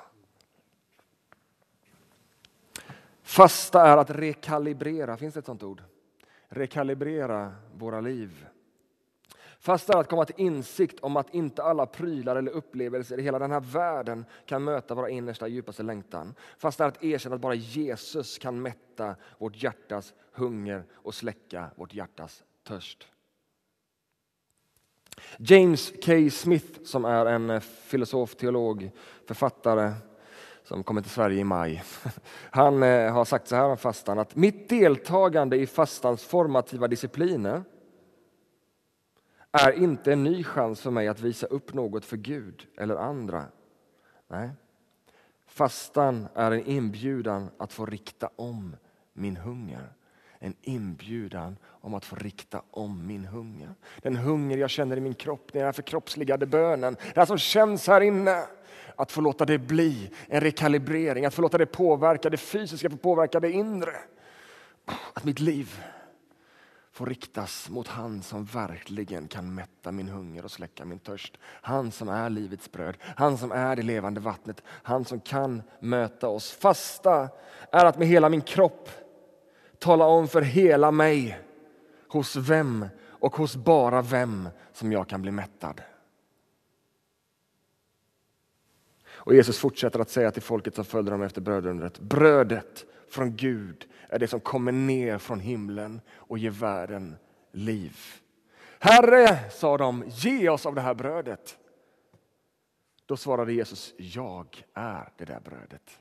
Fasta 3.27 3.83
är 3.87 3.97
att 3.97 4.11
rekalibrera, 4.11 5.17
finns 5.17 5.35
det 5.35 5.41
ett 5.41 5.47
sånt 5.47 5.63
ord? 5.63 5.83
rekalibrera 6.49 7.55
våra 7.75 8.01
liv. 8.01 8.47
Fasta 9.59 9.93
är 9.93 10.01
att 10.01 10.09
komma 10.09 10.25
till 10.25 10.41
insikt 10.47 11.01
om 11.01 11.17
att 11.17 11.35
inte 11.35 11.63
alla 11.63 11.87
prylar 11.87 12.37
eller 12.37 12.53
upplevelser 12.53 13.19
i 13.19 13.23
hela 13.23 13.39
den 13.39 13.51
här 13.51 13.61
världen 13.61 14.25
kan 14.47 14.65
möta 14.65 14.95
våra 14.95 15.11
innersta 15.11 15.49
djupaste 15.49 15.83
längtan. 15.83 16.35
Fasta 16.59 16.85
är 16.85 16.89
att 16.89 17.05
erkänna 17.05 17.35
att 17.35 17.41
bara 17.41 17.55
Jesus 17.55 18.39
kan 18.39 18.63
mätta 18.63 19.17
vårt 19.39 19.63
hjärtas 19.63 20.15
hunger 20.33 20.85
och 20.93 21.15
släcka 21.15 21.71
vårt 21.77 21.95
hjärtas 21.95 22.45
törst. 22.65 23.09
James 25.39 25.93
K. 26.05 26.31
Smith, 26.31 26.83
som 26.85 27.05
är 27.05 27.27
en 27.27 27.61
filosof, 27.61 28.37
teolog, 28.37 28.91
författare 29.27 29.93
som 30.67 30.85
kommer 30.85 31.03
till 31.03 31.11
Sverige 31.11 31.41
i 31.41 31.45
maj. 31.45 31.83
Han 32.51 32.83
eh, 32.83 33.13
har 33.13 33.25
sagt 33.25 33.49
så 33.49 33.57
här 33.57 33.65
om 33.65 33.77
fastan, 33.77 34.19
att 34.19 34.37
mitt 34.37 34.69
deltagande 34.69 35.57
i 35.57 35.67
fastans 35.67 36.25
formativa 36.25 36.89
discipliner 36.89 37.63
är 39.53 39.73
inte 39.73 40.13
en 40.13 40.25
ny 40.25 40.45
chans 40.45 40.81
för 40.81 40.91
mig 40.91 41.09
att 41.09 41.21
visa 41.21 41.47
upp 41.47 41.75
något 41.75 42.05
för 42.05 42.17
Gud 42.17 42.67
eller 42.79 42.97
andra. 42.97 43.45
Nej. 44.29 44.51
Fastan 45.47 46.29
är 46.35 46.51
en 46.51 46.67
inbjudan 46.67 47.51
att 47.59 47.73
få 47.73 47.87
rikta 47.87 48.31
om 48.37 48.77
min 49.13 49.37
hunger. 49.37 49.93
En 50.39 50.55
inbjudan 50.63 51.57
om 51.65 51.95
att 51.95 52.05
få 52.05 52.17
rikta 52.17 52.63
om 52.71 53.07
min 53.07 53.25
hunger. 53.25 53.75
Den 54.03 54.17
hunger 54.17 54.59
jag 54.59 54.71
känner 54.71 54.97
i 54.97 55.01
min 55.01 55.15
kropp, 55.15 55.53
den 55.53 55.63
här 55.63 55.73
förkroppsligade 55.73 56.47
bönen, 56.47 56.97
det 57.15 57.21
här 57.21 57.27
som 57.27 57.39
känns 57.39 57.89
här 57.89 58.01
inne. 58.01 58.43
Att 58.97 59.13
få 59.13 59.21
låta 59.21 59.45
det 59.45 59.59
bli 59.59 60.11
en 60.29 60.41
rekalibrering, 60.41 61.25
att 61.25 61.35
få 61.35 61.43
låta 61.43 61.59
det 61.59 61.67
påverka 61.67 62.31
det 62.31 62.37
fysiska, 62.37 62.91
få 62.91 62.97
påverka 62.97 63.41
det 63.41 63.51
inre. 63.51 63.97
Att 65.15 65.25
mitt 65.25 65.41
liv 65.41 65.81
får 66.93 67.07
riktas 67.07 67.71
mot 67.71 67.89
han 67.89 68.23
som 68.23 68.45
verkligen 68.45 69.29
kan 69.29 69.55
mätta 69.55 69.93
min 69.93 70.09
hunger 70.09 70.45
och 70.45 70.51
släcka 70.51 70.85
min 70.85 70.99
törst. 70.99 71.39
Han 71.43 71.93
som 71.93 72.09
är 72.09 72.31
livets 72.31 72.73
bröd, 72.73 72.97
han 73.17 73.39
som 73.39 73.53
är 73.53 73.77
det 73.77 73.83
levande 73.83 74.21
vattnet, 74.21 74.63
han 74.67 75.05
som 75.05 75.21
kan 75.21 75.63
möta 75.81 76.29
oss. 76.29 76.53
Fasta 76.53 77.29
är 77.73 77.85
att 77.85 77.99
med 77.99 78.09
hela 78.09 78.29
min 78.29 78.41
kropp 78.41 78.91
tala 79.79 80.05
om 80.05 80.29
för 80.29 80.43
hela 80.43 80.91
mig 80.91 81.39
hos 82.09 82.37
vem 82.37 82.87
och 83.05 83.37
hos 83.37 83.57
bara 83.57 84.03
vem 84.03 84.49
som 84.73 84.93
jag 84.93 85.09
kan 85.09 85.23
bli 85.23 85.31
mättad. 85.31 85.81
Och 89.27 89.35
Jesus 89.35 89.59
fortsätter 89.59 90.01
att 90.01 90.11
säga 90.11 90.31
till 90.31 90.43
folket 90.43 90.75
som 90.75 90.85
följde 90.85 91.11
dem 91.11 91.23
efter 91.23 91.41
brödundret, 91.41 91.99
brödet 91.99 92.85
från 93.09 93.37
Gud 93.37 93.89
är 94.09 94.19
det 94.19 94.29
som 94.29 94.41
kommer 94.41 94.73
ner 94.73 95.19
från 95.19 95.41
himlen 95.41 96.01
och 96.15 96.39
ger 96.39 96.51
världen 96.51 97.17
liv. 97.53 97.97
Herre, 98.79 99.51
sa 99.51 99.77
de, 99.77 100.05
ge 100.07 100.49
oss 100.49 100.67
av 100.67 100.75
det 100.75 100.81
här 100.81 100.95
brödet. 100.95 101.59
Då 103.07 103.17
svarade 103.17 103.53
Jesus, 103.53 103.95
jag 103.97 104.65
är 104.75 105.13
det 105.17 105.25
där 105.25 105.41
brödet. 105.41 106.01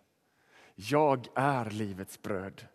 Jag 0.75 1.27
är 1.35 1.69
livets 1.69 2.21
bröd. 2.21 2.67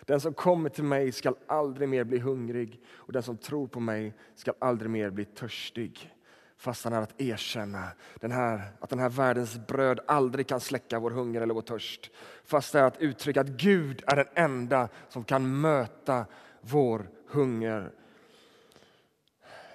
Den 0.00 0.20
som 0.20 0.34
kommer 0.34 0.68
till 0.68 0.84
mig 0.84 1.12
skall 1.12 1.36
aldrig 1.46 1.88
mer 1.88 2.04
bli 2.04 2.18
hungrig 2.18 2.80
och 2.88 3.12
den 3.12 3.22
som 3.22 3.36
tror 3.36 3.66
på 3.66 3.80
mig 3.80 4.14
skall 4.34 4.54
aldrig 4.58 4.90
mer 4.90 5.10
bli 5.10 5.24
törstig. 5.24 6.13
Fastan 6.56 6.92
är 6.92 7.02
att 7.02 7.20
erkänna 7.20 7.88
den 8.20 8.32
här, 8.32 8.62
att 8.80 8.90
den 8.90 8.98
här 8.98 9.08
världens 9.08 9.66
bröd 9.66 10.00
aldrig 10.06 10.46
kan 10.46 10.60
släcka 10.60 10.98
vår 10.98 11.10
hunger 11.10 11.40
eller 11.40 11.54
vår 11.54 11.62
törst. 11.62 12.10
Fast 12.44 12.74
är 12.74 12.82
att 12.82 12.98
uttrycka 12.98 13.40
att 13.40 13.48
Gud 13.48 14.02
är 14.06 14.16
den 14.16 14.28
enda 14.34 14.88
som 15.08 15.24
kan 15.24 15.60
möta 15.60 16.26
vår 16.60 17.08
hunger. 17.26 17.92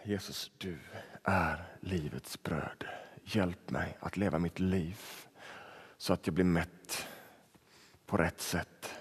Jesus, 0.03 0.51
du 0.57 0.77
är 1.23 1.63
livets 1.79 2.43
bröd. 2.43 2.85
Hjälp 3.23 3.71
mig 3.71 3.97
att 3.99 4.17
leva 4.17 4.39
mitt 4.39 4.59
liv 4.59 4.99
så 5.97 6.13
att 6.13 6.27
jag 6.27 6.33
blir 6.33 6.45
mätt 6.45 7.07
på 8.05 8.17
rätt 8.17 8.41
sätt. 8.41 8.93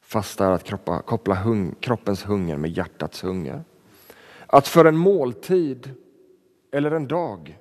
Fasta 0.00 0.46
är 0.46 0.50
att 0.50 0.70
koppla 1.06 1.34
hung, 1.34 1.74
kroppens 1.80 2.24
hunger 2.24 2.56
med 2.56 2.70
hjärtats 2.70 3.24
hunger. 3.24 3.64
Att 4.46 4.68
för 4.68 4.84
en 4.84 4.96
måltid 4.96 5.94
eller 6.72 6.90
en 6.90 7.08
dag 7.08 7.58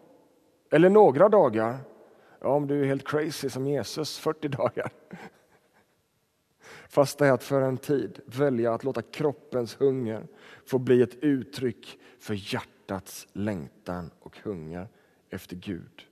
eller 0.72 0.90
några 0.90 1.30
dagar, 1.30 1.78
ja, 2.40 2.48
om 2.48 2.68
du 2.68 2.82
är 2.82 2.86
helt 2.86 3.08
crazy 3.08 3.50
som 3.50 3.68
Jesus, 3.68 4.18
40 4.20 4.48
dagar. 4.48 4.92
Fast 6.90 7.18
det 7.18 7.28
är 7.28 7.32
att 7.32 7.44
för 7.44 7.62
en 7.62 7.78
tid 7.78 8.20
välja 8.26 8.74
att 8.74 8.84
låta 8.84 9.02
kroppens 9.02 9.82
hunger 9.82 10.28
få 10.66 10.78
bli 10.78 11.02
ett 11.02 11.16
uttryck 11.16 12.00
för 12.20 12.54
hjärtats 12.54 13.28
längtan 13.34 14.12
och 14.20 14.38
hunger 14.44 14.88
efter 15.30 15.56
Gud. 15.56 16.08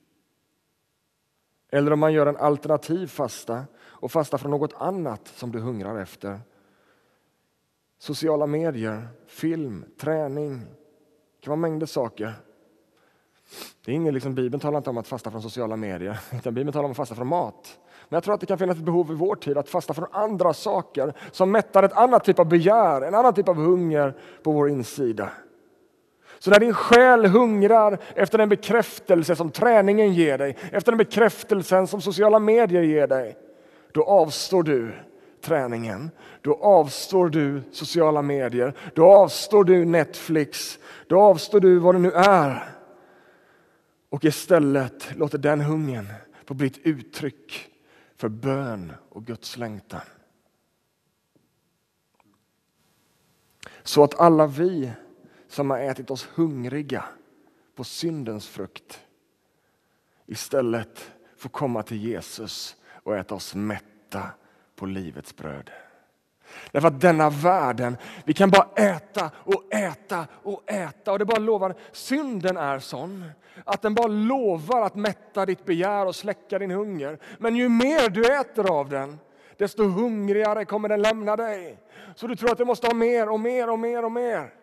Eller 1.71 1.93
om 1.93 1.99
man 1.99 2.13
gör 2.13 2.25
en 2.25 2.37
alternativ 2.37 3.07
fasta 3.07 3.65
och 3.79 4.11
fasta 4.11 4.37
från 4.37 4.51
något 4.51 4.73
annat 4.73 5.27
som 5.27 5.51
du 5.51 5.59
hungrar 5.59 5.99
efter 5.99 6.39
Sociala 8.03 8.45
medier, 8.45 9.07
film, 9.27 9.85
träning. 9.99 10.59
Det 10.59 11.43
kan 11.43 11.51
vara 11.51 11.59
mängder 11.59 11.85
saker. 11.85 12.33
Det 13.85 13.91
är 13.91 13.95
ingen, 13.95 14.13
liksom, 14.13 14.35
Bibeln 14.35 14.59
talar 14.59 14.77
inte 14.77 14.89
om 14.89 14.97
att 14.97 15.07
fasta 15.07 15.31
från 15.31 15.41
sociala 15.41 15.75
medier, 15.75 16.19
utan 16.33 16.53
Bibeln 16.53 16.73
talar 16.73 16.85
om 16.85 16.91
att 16.91 16.97
fasta 16.97 17.15
från 17.15 17.27
mat. 17.27 17.79
Men 18.09 18.15
jag 18.17 18.23
tror 18.23 18.33
att 18.33 18.39
det 18.39 18.45
kan 18.45 18.57
finnas 18.57 18.77
ett 18.77 18.83
behov 18.83 19.11
i 19.11 19.15
vår 19.15 19.35
tid 19.35 19.57
att 19.57 19.69
fasta 19.69 19.93
från 19.93 20.07
andra 20.11 20.53
saker 20.53 21.13
som 21.31 21.51
mättar 21.51 21.83
ett 21.83 21.93
annat 21.93 22.23
typ 22.23 22.39
av 22.39 22.47
begär, 22.47 23.01
en 23.01 23.15
annan 23.15 23.33
typ 23.33 23.49
av 23.49 23.55
hunger 23.55 24.13
på 24.43 24.51
vår 24.51 24.69
insida. 24.69 25.29
Så 26.39 26.49
när 26.49 26.59
din 26.59 26.73
själ 26.73 27.25
hungrar 27.25 27.99
efter 28.15 28.37
den 28.37 28.49
bekräftelse 28.49 29.35
som 29.35 29.51
träningen 29.51 30.13
ger 30.13 30.37
dig, 30.37 30.57
efter 30.71 30.91
den 30.91 30.97
bekräftelsen 30.97 31.87
som 31.87 32.01
sociala 32.01 32.39
medier 32.39 32.83
ger 32.83 33.07
dig, 33.07 33.37
då 33.91 34.03
avstår 34.03 34.63
du 34.63 34.91
träningen. 35.43 36.11
Då 36.41 36.55
avstår 36.55 37.29
du 37.29 37.61
sociala 37.71 38.21
medier, 38.21 38.73
då 38.95 39.05
avstår 39.05 39.63
du 39.63 39.85
Netflix, 39.85 40.79
då 41.07 41.19
avstår 41.19 41.59
du 41.59 41.79
vad 41.79 41.95
det 41.95 41.99
nu 41.99 42.11
är. 42.11 42.63
Och 44.09 44.25
istället 44.25 45.15
låter 45.15 45.37
den 45.37 45.61
hungern 45.61 46.07
få 46.45 46.53
bli 46.53 46.67
ett 46.67 46.77
uttryck 46.77 47.69
för 48.15 48.29
bön 48.29 48.93
och 49.09 49.25
Guds 49.25 49.57
längtan. 49.57 50.01
Så 53.83 54.03
att 54.03 54.19
alla 54.19 54.47
vi 54.47 54.91
som 55.47 55.69
har 55.69 55.79
ätit 55.79 56.11
oss 56.11 56.27
hungriga 56.35 57.05
på 57.75 57.83
syndens 57.83 58.47
frukt 58.47 58.99
istället 60.25 61.11
får 61.37 61.49
komma 61.49 61.83
till 61.83 61.97
Jesus 61.97 62.75
och 63.03 63.17
äta 63.17 63.35
oss 63.35 63.55
mätta 63.55 64.29
på 64.83 64.87
livets 64.87 65.35
bröd. 65.35 65.71
Därför 66.71 66.87
att 66.87 67.01
denna 67.01 67.29
världen, 67.29 67.97
vi 68.25 68.33
kan 68.33 68.49
bara 68.49 68.67
äta 68.75 69.31
och 69.35 69.73
äta 69.73 70.27
och 70.43 70.71
äta. 70.71 71.11
Och 71.11 71.19
det 71.19 71.25
bara 71.25 71.39
lovar, 71.39 71.75
synden 71.91 72.57
är 72.57 72.79
sån 72.79 73.31
att 73.65 73.81
den 73.81 73.93
bara 73.93 74.07
lovar 74.07 74.81
att 74.81 74.95
mätta 74.95 75.45
ditt 75.45 75.65
begär 75.65 76.05
och 76.05 76.15
släcka 76.15 76.59
din 76.59 76.71
hunger. 76.71 77.19
Men 77.37 77.55
ju 77.55 77.69
mer 77.69 78.09
du 78.09 78.39
äter 78.39 78.71
av 78.71 78.89
den, 78.89 79.19
desto 79.57 79.83
hungrigare 79.83 80.65
kommer 80.65 80.89
den 80.89 81.01
lämna 81.01 81.35
dig. 81.35 81.77
Så 82.15 82.27
du 82.27 82.35
tror 82.35 82.51
att 82.51 82.57
du 82.57 82.65
måste 82.65 82.87
ha 82.87 82.93
mer 82.93 83.29
och 83.29 83.39
mer 83.39 83.69
och 83.69 83.79
mer 83.79 84.05
och 84.05 84.11
mer. 84.11 84.53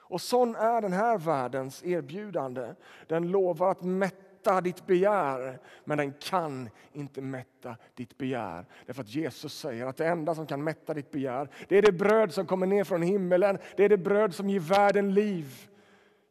Och 0.00 0.20
sån 0.20 0.56
är 0.56 0.80
den 0.80 0.92
här 0.92 1.18
världens 1.18 1.84
erbjudande. 1.84 2.74
Den 3.06 3.30
lovar 3.30 3.70
att 3.70 3.82
mätta 3.82 4.27
mätta 4.38 4.60
ditt 4.60 4.86
begär, 4.86 5.58
men 5.84 5.98
den 5.98 6.12
kan 6.12 6.70
inte 6.92 7.20
mätta 7.22 7.76
ditt 7.94 8.18
begär. 8.18 8.66
Därför 8.86 9.02
att 9.02 9.14
Jesus 9.14 9.58
säger 9.58 9.86
att 9.86 9.96
det 9.96 10.06
enda 10.06 10.34
som 10.34 10.46
kan 10.46 10.64
mätta 10.64 10.94
ditt 10.94 11.10
begär, 11.10 11.48
det 11.68 11.78
är 11.78 11.82
det 11.82 11.92
bröd 11.92 12.32
som 12.32 12.46
kommer 12.46 12.66
ner 12.66 12.84
från 12.84 13.02
himmelen, 13.02 13.58
det 13.76 13.84
är 13.84 13.88
det 13.88 13.98
bröd 13.98 14.34
som 14.34 14.50
ger 14.50 14.60
världen 14.60 15.14
liv. 15.14 15.68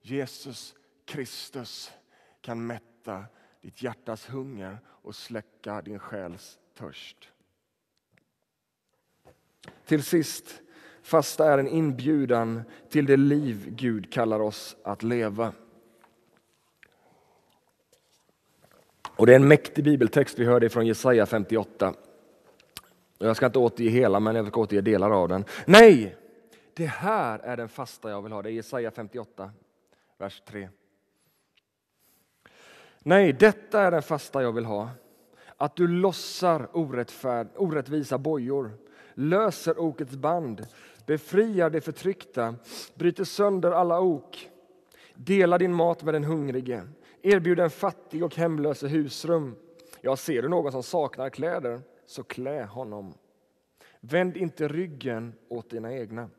Jesus 0.02 0.76
Kristus 1.06 1.92
kan 2.42 2.68
mätta 2.68 3.26
ditt 3.62 3.84
hjärtas 3.84 4.30
hunger 4.30 4.78
och 4.86 5.16
släcka 5.16 5.82
din 5.82 6.00
själs 6.00 6.60
törst. 6.78 7.30
Till 9.86 10.04
sist, 10.04 10.62
fasta 11.02 11.54
är 11.54 11.58
en 11.58 11.68
inbjudan 11.68 12.62
till 12.90 13.06
det 13.06 13.18
liv 13.18 13.68
Gud 13.70 14.14
kallar 14.14 14.40
oss 14.40 14.78
att 14.84 15.04
leva. 15.04 15.54
Och 19.18 19.26
Det 19.26 19.32
är 19.32 19.36
en 19.36 19.48
mäktig 19.48 19.84
bibeltext 19.84 20.40
vi 20.40 20.46
hörde 20.46 20.70
från 20.70 20.88
Jesaja 20.88 21.26
58. 21.26 21.94
Jag 23.18 23.36
ska 23.36 23.46
inte 23.46 23.60
återge 23.60 23.90
hela, 23.90 24.20
men 24.20 24.36
jag 24.36 24.48
ska 24.48 24.62
återge 24.62 24.82
delar 24.82 25.12
av 25.12 25.30
den. 25.30 25.46
Nej, 25.66 26.16
det 26.74 26.86
här 26.86 27.40
är 27.40 27.58
den 27.58 27.70
fasta 27.70 28.10
jag 28.10 28.22
vill 28.22 28.32
ha. 28.32 28.42
Det 28.42 28.50
är 28.50 28.54
Jesaja 28.54 28.92
58, 28.92 29.52
vers 30.18 30.42
3. 30.48 30.70
Nej, 33.00 33.34
detta 33.34 33.82
är 33.82 33.92
den 33.92 34.02
fasta 34.02 34.42
jag 34.42 34.52
vill 34.52 34.66
ha. 34.66 34.90
Att 35.58 35.76
du 35.76 35.88
lossar 35.88 36.70
orättvisa 37.56 38.18
bojor, 38.18 38.72
löser 39.14 39.80
okets 39.80 40.16
band, 40.16 40.68
befriar 41.06 41.70
de 41.70 41.82
förtryckta, 41.82 42.56
bryter 42.94 43.24
sönder 43.24 43.72
alla 43.72 44.00
ok. 44.00 44.50
Dela 45.14 45.58
din 45.58 45.74
mat 45.74 46.04
med 46.04 46.14
den 46.14 46.24
hungrige, 46.24 46.84
erbjud 47.22 47.58
den 47.58 47.70
fattig 47.70 48.24
och 48.24 48.36
hemlöse 48.36 48.88
husrum. 48.88 49.56
Jag 50.02 50.20
ser 50.20 50.42
du 50.42 50.48
någon 50.48 50.72
som 50.72 50.84
saknar 50.84 51.30
kläder, 51.30 51.82
så 52.06 52.24
klä 52.24 52.64
honom. 52.64 53.14
Vänd 54.00 54.38
inte 54.38 54.68
ryggen 54.68 55.34
åt 55.50 55.70
dina 55.70 55.94
egna. 55.94 56.30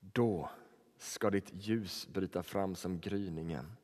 Då 0.00 0.50
ska 0.98 1.30
ditt 1.30 1.50
ljus 1.52 2.08
bryta 2.12 2.42
fram 2.42 2.74
som 2.74 3.00
gryningen 3.00 3.76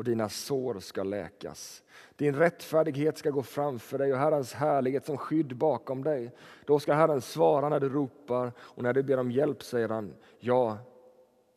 och 0.00 0.04
dina 0.04 0.28
sår 0.28 0.80
ska 0.80 1.02
läkas. 1.02 1.82
Din 2.16 2.34
rättfärdighet 2.34 3.18
ska 3.18 3.30
gå 3.30 3.42
framför 3.42 3.98
dig 3.98 4.12
och 4.12 4.18
Herrens 4.18 4.52
härlighet 4.52 5.06
som 5.06 5.16
skydd 5.16 5.56
bakom 5.56 6.04
dig. 6.04 6.34
Då 6.64 6.80
ska 6.80 6.94
Herren 6.94 7.20
svara 7.20 7.68
när 7.68 7.80
du 7.80 7.88
ropar 7.88 8.52
och 8.58 8.82
när 8.82 8.92
du 8.92 9.02
ber 9.02 9.18
om 9.18 9.30
hjälp 9.30 9.62
säger 9.62 9.88
han, 9.88 10.14
ja, 10.38 10.78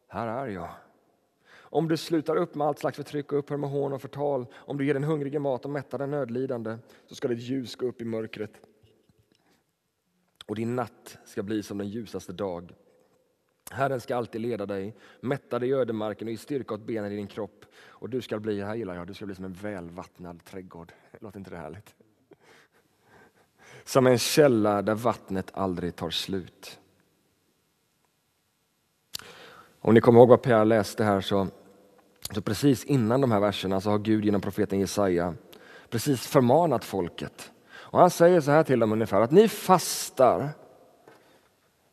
här 0.08 0.28
är 0.28 0.48
jag. 0.48 0.70
Om 1.74 1.88
du 1.88 1.98
slutar 1.98 2.36
upp 2.36 2.56
med 2.56 2.68
allt 2.68 2.80
slags 2.80 2.98
förtryck 2.98 3.32
och 3.32 3.40
upphör 3.40 3.58
med 3.58 3.70
hån 3.70 3.94
och 3.94 4.02
förtal, 4.02 4.46
om 4.54 4.78
du 4.78 4.86
ger 4.86 4.94
den 4.94 5.04
hungrige 5.04 5.40
mat 5.40 5.66
och 5.66 5.72
mättar 5.72 5.98
den 5.98 6.12
nödlidande, 6.12 6.78
så 7.08 7.16
ska 7.16 7.28
ditt 7.28 7.40
ljus 7.40 7.76
gå 7.76 7.86
upp 7.86 8.02
i 8.02 8.06
mörkret 8.06 8.52
och 10.46 10.56
din 10.56 10.76
natt 10.76 11.18
ska 11.26 11.44
bli 11.44 11.64
som 11.64 11.78
den 11.78 11.90
ljusaste 11.90 12.34
dag. 12.34 12.74
Herren 13.72 14.02
ska 14.02 14.16
alltid 14.16 14.42
leda 14.42 14.66
dig, 14.66 14.96
mätta 15.22 15.60
dig 15.60 15.70
i 15.70 15.74
ödemarken 15.74 16.28
och 16.28 16.32
ge 16.32 16.38
styrka 16.38 16.74
åt 16.74 16.82
benen 16.82 17.12
i 17.12 17.16
din 17.16 17.28
kropp. 17.28 17.66
Och 17.86 18.10
du 18.10 18.22
ska 18.22 18.40
bli, 18.40 18.62
här 18.62 18.76
gillar 18.76 18.96
jag, 18.96 19.08
du 19.08 19.14
ska 19.14 19.26
bli 19.26 19.36
som 19.36 19.46
en 19.46 19.54
välvattnad 19.54 20.46
trädgård. 20.46 20.92
Låter 21.20 21.40
inte 21.40 21.52
det 21.52 21.58
härligt? 21.58 21.96
Som 23.84 24.08
en 24.08 24.18
källa 24.18 24.82
där 24.82 24.96
vattnet 24.96 25.52
aldrig 25.54 25.96
tar 25.96 26.10
slut. 26.10 26.80
Om 29.80 29.94
ni 29.94 30.02
kommer 30.02 30.20
ihåg 30.20 30.30
vad 30.30 30.42
Per 30.42 30.66
läste 30.66 31.04
här 31.04 31.22
så, 31.22 31.48
så 32.34 32.42
precis 32.42 32.86
innan 32.86 33.22
de 33.22 33.32
här 33.32 33.40
verserna 33.40 33.82
så 33.82 33.90
har 33.90 34.00
Gud 34.00 34.26
genom 34.26 34.42
profeten 34.42 34.80
Jesaja 34.80 35.34
precis 35.90 36.28
förmanat 36.28 36.86
folket. 36.86 37.52
Och 37.74 38.00
han 38.00 38.10
säger 38.10 38.42
så 38.42 38.52
här 38.52 38.64
till 38.64 38.80
dem 38.80 38.92
ungefär 38.92 39.22
att 39.22 39.32
ni 39.32 39.48
fastar 39.48 40.50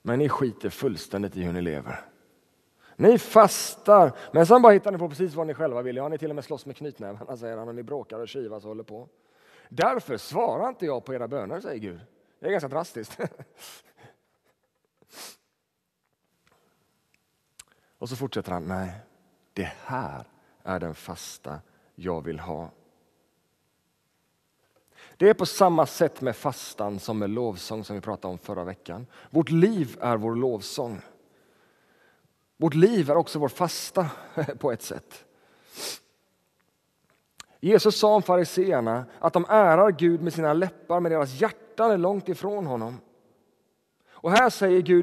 men 0.02 0.18
ni 0.18 0.28
skiter 0.28 0.70
fullständigt 0.70 1.36
i 1.36 1.42
hur 1.42 1.52
ni 1.52 1.60
lever. 1.60 2.04
Ni 2.96 3.18
fastar, 3.18 4.12
men 4.32 4.46
sen 4.46 4.62
bara 4.62 4.72
hittar 4.72 4.92
ni 4.92 4.98
på 4.98 5.08
precis 5.08 5.34
vad 5.34 5.46
ni 5.46 5.54
själva 5.54 5.82
vill. 5.82 5.96
Ja, 5.96 6.08
ni 6.08 6.18
till 6.18 6.30
och 6.30 6.34
med 6.34 6.44
slåss 6.44 6.66
med 6.66 6.76
knytnävarna, 6.76 7.36
säger 7.36 7.56
han, 7.56 7.68
och 7.68 7.74
ni 7.74 7.82
bråkar 7.82 8.18
och 8.18 8.28
kivas 8.28 8.64
och 8.64 8.68
håller 8.68 8.84
på. 8.84 9.08
Därför 9.68 10.16
svarar 10.16 10.68
inte 10.68 10.86
jag 10.86 11.04
på 11.04 11.14
era 11.14 11.28
böner, 11.28 11.60
säger 11.60 11.78
Gud. 11.78 12.00
Det 12.40 12.46
är 12.46 12.50
ganska 12.50 12.68
drastiskt. 12.68 13.18
och 17.98 18.08
så 18.08 18.16
fortsätter 18.16 18.52
han, 18.52 18.64
nej, 18.64 18.92
det 19.52 19.72
här 19.84 20.24
är 20.62 20.80
den 20.80 20.94
fasta 20.94 21.60
jag 21.94 22.24
vill 22.24 22.40
ha. 22.40 22.70
Det 25.16 25.28
är 25.28 25.34
på 25.34 25.46
samma 25.46 25.86
sätt 25.86 26.20
med 26.20 26.36
fastan 26.36 26.98
som 26.98 27.18
med 27.18 27.30
lovsång 27.30 27.84
som 27.84 27.96
vi 27.96 28.02
pratade 28.02 28.32
om 28.32 28.38
förra 28.38 28.64
veckan. 28.64 29.06
Vårt 29.30 29.50
liv 29.50 29.98
är 30.00 30.16
vår 30.16 30.34
lovsång. 30.34 31.00
Vårt 32.56 32.74
liv 32.74 33.10
är 33.10 33.16
också 33.16 33.38
vår 33.38 33.48
fasta 33.48 34.10
på 34.58 34.72
ett 34.72 34.82
sätt. 34.82 35.24
Jesus 37.60 37.98
sa 37.98 38.14
om 38.14 38.22
fariseerna 38.22 39.04
att 39.18 39.32
de 39.32 39.44
ärar 39.48 39.90
Gud 39.90 40.22
med 40.22 40.32
sina 40.32 40.52
läppar 40.52 41.00
men 41.00 41.12
deras 41.12 41.40
hjärtan 41.40 41.90
är 41.90 41.98
långt 41.98 42.28
ifrån 42.28 42.66
honom. 42.66 43.00
Och 44.10 44.30
här 44.30 44.50
säger 44.50 44.80
Gud 44.80 44.98